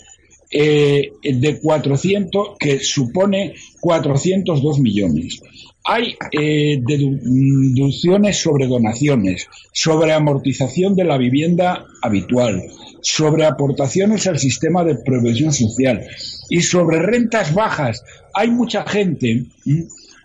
Eh, 0.51 1.13
de 1.23 1.61
400, 1.61 2.59
que 2.61 2.81
supone 2.81 3.55
402 3.81 4.81
millones. 4.81 5.41
Hay 5.85 6.17
eh, 6.31 6.81
deducciones 6.81 8.39
sobre 8.39 8.67
donaciones, 8.67 9.49
sobre 9.73 10.13
amortización 10.13 10.95
de 10.95 11.05
la 11.05 11.19
vivienda 11.19 11.85
habitual, 12.03 12.63
sobre 13.01 13.47
aportaciones 13.47 14.27
al 14.27 14.39
sistema 14.39 14.85
de 14.85 14.97
previsión 14.97 15.53
social 15.53 16.07
y 16.49 16.63
sobre 16.63 17.01
rentas 17.01 17.53
bajas. 17.53 18.05
Hay 18.35 18.51
mucha 18.51 18.85
gente 18.85 19.47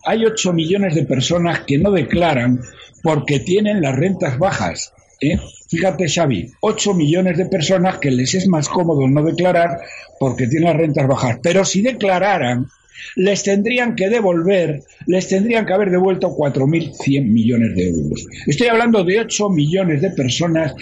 hay 0.08 0.26
8 0.26 0.54
millones 0.54 0.96
de 0.96 1.04
personas 1.04 1.62
que 1.68 1.78
no 1.78 1.92
declaran 1.92 2.62
porque 3.04 3.42
tienen 3.42 3.82
las 3.82 3.94
rentas 3.94 4.40
bajas. 4.40 4.94
¿eh? 5.20 5.38
Fíjate, 5.68 6.08
Xavi, 6.08 6.50
8 6.62 6.94
millones 6.94 7.38
de 7.38 7.46
personas 7.48 7.98
que 7.98 8.10
les 8.10 8.34
es 8.34 8.48
más 8.48 8.70
cómodo 8.70 9.06
no 9.10 9.22
declarar 9.22 9.82
porque 10.18 10.48
tienen 10.48 10.70
las 10.70 10.78
rentas 10.78 11.08
bajas. 11.08 11.40
Pero 11.44 11.66
si 11.66 11.82
declararan, 11.82 12.68
les 13.16 13.44
tendrían 13.44 13.96
que 13.96 14.10
devolver, 14.10 14.84
les 15.06 15.28
tendrían 15.28 15.66
que 15.66 15.74
haber 15.74 15.92
devuelto 15.92 16.30
4.100 16.30 17.26
millones 17.26 17.76
de 17.76 17.90
euros. 17.90 18.26
Estoy 18.46 18.68
hablando 18.68 19.04
de 19.04 19.20
8 19.20 19.50
millones 19.50 20.02
de 20.02 20.12
personas 20.12 20.74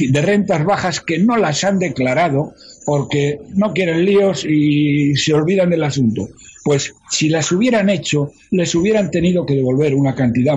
de 0.00 0.22
rentas 0.22 0.64
bajas 0.64 1.00
que 1.00 1.18
no 1.18 1.36
las 1.36 1.64
han 1.64 1.78
declarado 1.78 2.54
porque 2.86 3.38
no 3.54 3.72
quieren 3.72 4.04
líos 4.04 4.44
y 4.44 5.14
se 5.16 5.34
olvidan 5.34 5.70
del 5.70 5.84
asunto 5.84 6.28
pues 6.64 6.94
si 7.10 7.28
las 7.28 7.50
hubieran 7.52 7.88
hecho, 7.88 8.32
les 8.50 8.74
hubieran 8.74 9.10
tenido 9.10 9.46
que 9.46 9.54
devolver 9.54 9.94
una 9.94 10.14
cantidad 10.14 10.56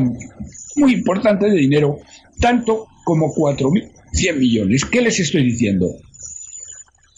muy 0.75 0.93
importante 0.93 1.49
de 1.49 1.55
dinero, 1.55 1.99
tanto 2.39 2.87
como 3.03 3.33
4.100 3.33 4.37
millones. 4.37 4.85
¿Qué 4.85 5.01
les 5.01 5.19
estoy 5.19 5.43
diciendo? 5.43 5.87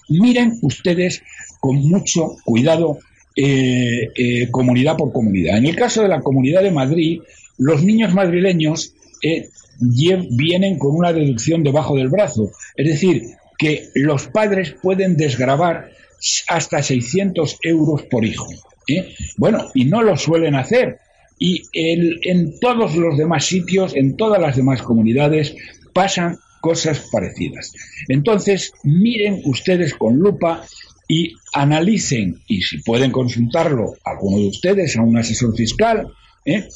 Miren 0.09 0.59
ustedes 0.61 1.23
con 1.59 1.77
mucho 1.77 2.35
cuidado 2.43 2.99
eh, 3.37 4.11
eh, 4.15 4.47
comunidad 4.49 4.95
por 4.95 5.11
comunidad. 5.11 5.57
En 5.57 5.65
el 5.65 5.75
caso 5.75 6.01
de 6.01 6.07
la 6.07 6.21
comunidad 6.21 6.63
de 6.63 6.71
Madrid, 6.71 7.21
los 7.57 7.83
niños 7.83 8.13
madrileños 8.13 8.93
eh, 9.21 9.49
vienen 9.79 10.79
con 10.79 10.95
una 10.95 11.11
deducción 11.11 11.61
debajo 11.61 11.97
del 11.97 12.07
brazo. 12.07 12.51
Es 12.75 12.87
decir, 12.87 13.23
que 13.57 13.89
los 13.95 14.27
padres 14.27 14.75
pueden 14.81 15.17
desgravar 15.17 15.89
hasta 16.47 16.81
600 16.81 17.59
euros 17.63 18.03
por 18.03 18.23
hijo. 18.23 18.47
Bueno, 19.37 19.69
y 19.73 19.85
no 19.85 20.01
lo 20.01 20.15
suelen 20.15 20.55
hacer. 20.55 20.99
Y 21.37 21.63
en 21.73 22.59
todos 22.59 22.95
los 22.95 23.17
demás 23.17 23.45
sitios, 23.45 23.95
en 23.95 24.15
todas 24.15 24.41
las 24.41 24.55
demás 24.55 24.81
comunidades, 24.81 25.55
pasan 25.93 26.37
cosas 26.61 27.09
parecidas. 27.11 27.73
Entonces, 28.07 28.73
miren 28.83 29.41
ustedes 29.45 29.93
con 29.93 30.17
lupa 30.17 30.65
y 31.07 31.33
analicen, 31.53 32.41
y 32.47 32.61
si 32.61 32.79
pueden 32.79 33.11
consultarlo 33.11 33.93
alguno 34.03 34.37
de 34.37 34.47
ustedes, 34.47 34.97
a 34.97 35.01
un 35.01 35.17
asesor 35.17 35.55
fiscal, 35.55 36.07
¿eh? 36.45 36.67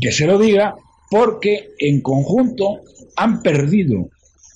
que 0.00 0.12
se 0.12 0.26
lo 0.26 0.38
diga, 0.38 0.74
porque 1.10 1.70
en 1.78 2.00
conjunto 2.00 2.80
han 3.16 3.42
perdido, 3.42 4.10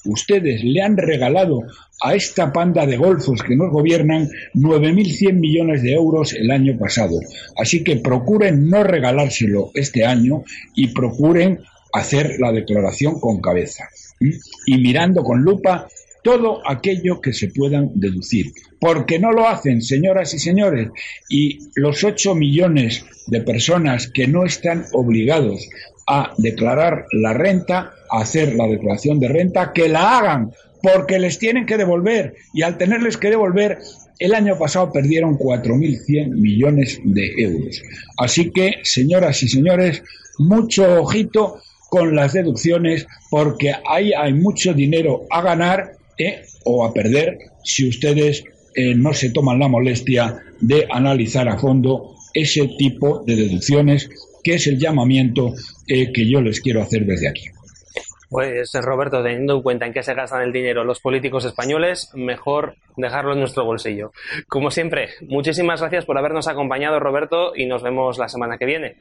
ustedes 0.04 0.62
le 0.64 0.82
han 0.82 0.96
regalado 0.96 1.62
a 2.00 2.14
esta 2.14 2.52
panda 2.52 2.86
de 2.86 2.96
golfos 2.96 3.42
que 3.42 3.56
nos 3.56 3.70
gobiernan 3.70 4.28
9.100 4.54 5.32
millones 5.34 5.82
de 5.82 5.92
euros 5.92 6.32
el 6.32 6.50
año 6.50 6.78
pasado. 6.78 7.18
Así 7.56 7.82
que 7.82 7.96
procuren 7.96 8.68
no 8.68 8.84
regalárselo 8.84 9.70
este 9.74 10.04
año 10.04 10.44
y 10.74 10.88
procuren 10.88 11.60
hacer 11.92 12.38
la 12.38 12.52
declaración 12.52 13.18
con 13.18 13.40
cabeza 13.40 13.88
y 14.66 14.78
mirando 14.78 15.22
con 15.22 15.42
lupa 15.42 15.88
todo 16.22 16.60
aquello 16.68 17.20
que 17.20 17.32
se 17.32 17.48
puedan 17.48 17.90
deducir. 17.94 18.52
Porque 18.80 19.18
no 19.18 19.32
lo 19.32 19.48
hacen, 19.48 19.82
señoras 19.82 20.34
y 20.34 20.38
señores, 20.38 20.88
y 21.28 21.58
los 21.74 22.04
8 22.04 22.34
millones 22.34 23.04
de 23.26 23.40
personas 23.40 24.08
que 24.08 24.26
no 24.28 24.44
están 24.44 24.84
obligados 24.92 25.68
a 26.06 26.32
declarar 26.38 27.04
la 27.12 27.34
renta, 27.34 27.92
a 28.10 28.20
hacer 28.20 28.54
la 28.54 28.66
declaración 28.66 29.20
de 29.20 29.28
renta, 29.28 29.72
que 29.72 29.88
la 29.88 30.18
hagan, 30.18 30.52
porque 30.82 31.18
les 31.18 31.38
tienen 31.38 31.66
que 31.66 31.76
devolver, 31.76 32.34
y 32.54 32.62
al 32.62 32.78
tenerles 32.78 33.16
que 33.16 33.30
devolver, 33.30 33.78
el 34.18 34.34
año 34.34 34.58
pasado 34.58 34.92
perdieron 34.92 35.38
4.100 35.38 36.30
millones 36.30 37.00
de 37.04 37.32
euros. 37.36 37.82
Así 38.16 38.50
que, 38.50 38.76
señoras 38.82 39.42
y 39.42 39.48
señores, 39.48 40.02
mucho 40.38 41.00
ojito 41.00 41.60
con 41.90 42.14
las 42.14 42.32
deducciones, 42.32 43.06
porque 43.30 43.72
ahí 43.88 44.12
hay 44.12 44.34
mucho 44.34 44.74
dinero 44.74 45.26
a 45.30 45.42
ganar 45.42 45.97
¿eh? 46.18 46.42
o 46.64 46.84
a 46.84 46.92
perder 46.92 47.38
si 47.64 47.88
ustedes 47.88 48.44
eh, 48.74 48.94
no 48.94 49.12
se 49.12 49.30
toman 49.30 49.58
la 49.58 49.68
molestia 49.68 50.38
de 50.60 50.86
analizar 50.90 51.48
a 51.48 51.58
fondo 51.58 52.14
ese 52.34 52.68
tipo 52.78 53.24
de 53.24 53.36
deducciones, 53.36 54.08
que 54.42 54.54
es 54.54 54.66
el 54.66 54.78
llamamiento 54.78 55.54
eh, 55.86 56.12
que 56.12 56.28
yo 56.28 56.40
les 56.40 56.60
quiero 56.60 56.82
hacer 56.82 57.04
desde 57.04 57.28
aquí. 57.28 57.44
Pues 58.30 58.70
Roberto, 58.74 59.22
teniendo 59.22 59.56
en 59.56 59.62
cuenta 59.62 59.86
en 59.86 59.94
qué 59.94 60.02
se 60.02 60.12
gastan 60.12 60.42
el 60.42 60.52
dinero 60.52 60.84
los 60.84 61.00
políticos 61.00 61.46
españoles, 61.46 62.10
mejor 62.14 62.76
dejarlo 62.96 63.32
en 63.32 63.38
nuestro 63.38 63.64
bolsillo. 63.64 64.12
Como 64.48 64.70
siempre, 64.70 65.08
muchísimas 65.22 65.80
gracias 65.80 66.04
por 66.04 66.18
habernos 66.18 66.46
acompañado, 66.46 67.00
Roberto, 67.00 67.52
y 67.56 67.64
nos 67.64 67.82
vemos 67.82 68.18
la 68.18 68.28
semana 68.28 68.58
que 68.58 68.66
viene. 68.66 68.96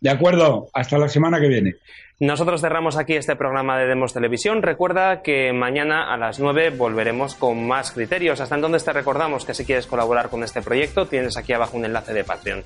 De 0.00 0.10
acuerdo, 0.10 0.68
hasta 0.72 0.98
la 0.98 1.08
semana 1.08 1.40
que 1.40 1.48
viene. 1.48 1.74
Nosotros 2.20 2.60
cerramos 2.60 2.96
aquí 2.96 3.14
este 3.14 3.36
programa 3.36 3.78
de 3.78 3.86
Demos 3.86 4.12
Televisión. 4.12 4.60
Recuerda 4.60 5.22
que 5.22 5.52
mañana 5.52 6.12
a 6.12 6.16
las 6.16 6.40
9 6.40 6.70
volveremos 6.70 7.36
con 7.36 7.68
más 7.68 7.92
criterios. 7.92 8.40
Hasta 8.40 8.56
entonces 8.56 8.84
te 8.84 8.92
recordamos 8.92 9.44
que 9.44 9.54
si 9.54 9.64
quieres 9.64 9.86
colaborar 9.86 10.28
con 10.28 10.42
este 10.42 10.60
proyecto 10.60 11.06
tienes 11.06 11.36
aquí 11.36 11.52
abajo 11.52 11.76
un 11.76 11.84
enlace 11.84 12.12
de 12.12 12.24
Patreon. 12.24 12.64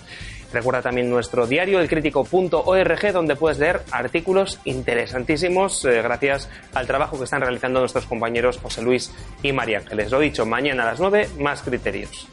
Recuerda 0.55 0.81
también 0.81 1.11
nuestro 1.11 1.47
diario 1.47 1.81
elcrítico.org 1.81 3.13
donde 3.13 3.37
puedes 3.37 3.59
leer 3.59 3.83
artículos 3.91 4.59
interesantísimos 4.65 5.85
eh, 5.85 6.01
gracias 6.01 6.49
al 6.73 6.87
trabajo 6.87 7.19
que 7.19 7.25
están 7.25 7.43
realizando 7.43 7.81
nuestros 7.81 8.07
compañeros 8.07 8.57
José 8.57 8.81
Luis 8.81 9.15
y 9.43 9.53
María 9.53 9.81
Ángeles. 9.81 10.11
Lo 10.11 10.19
dicho, 10.19 10.47
mañana 10.47 10.85
a 10.85 10.87
las 10.87 11.01
9 11.01 11.29
más 11.39 11.61
criterios. 11.61 12.27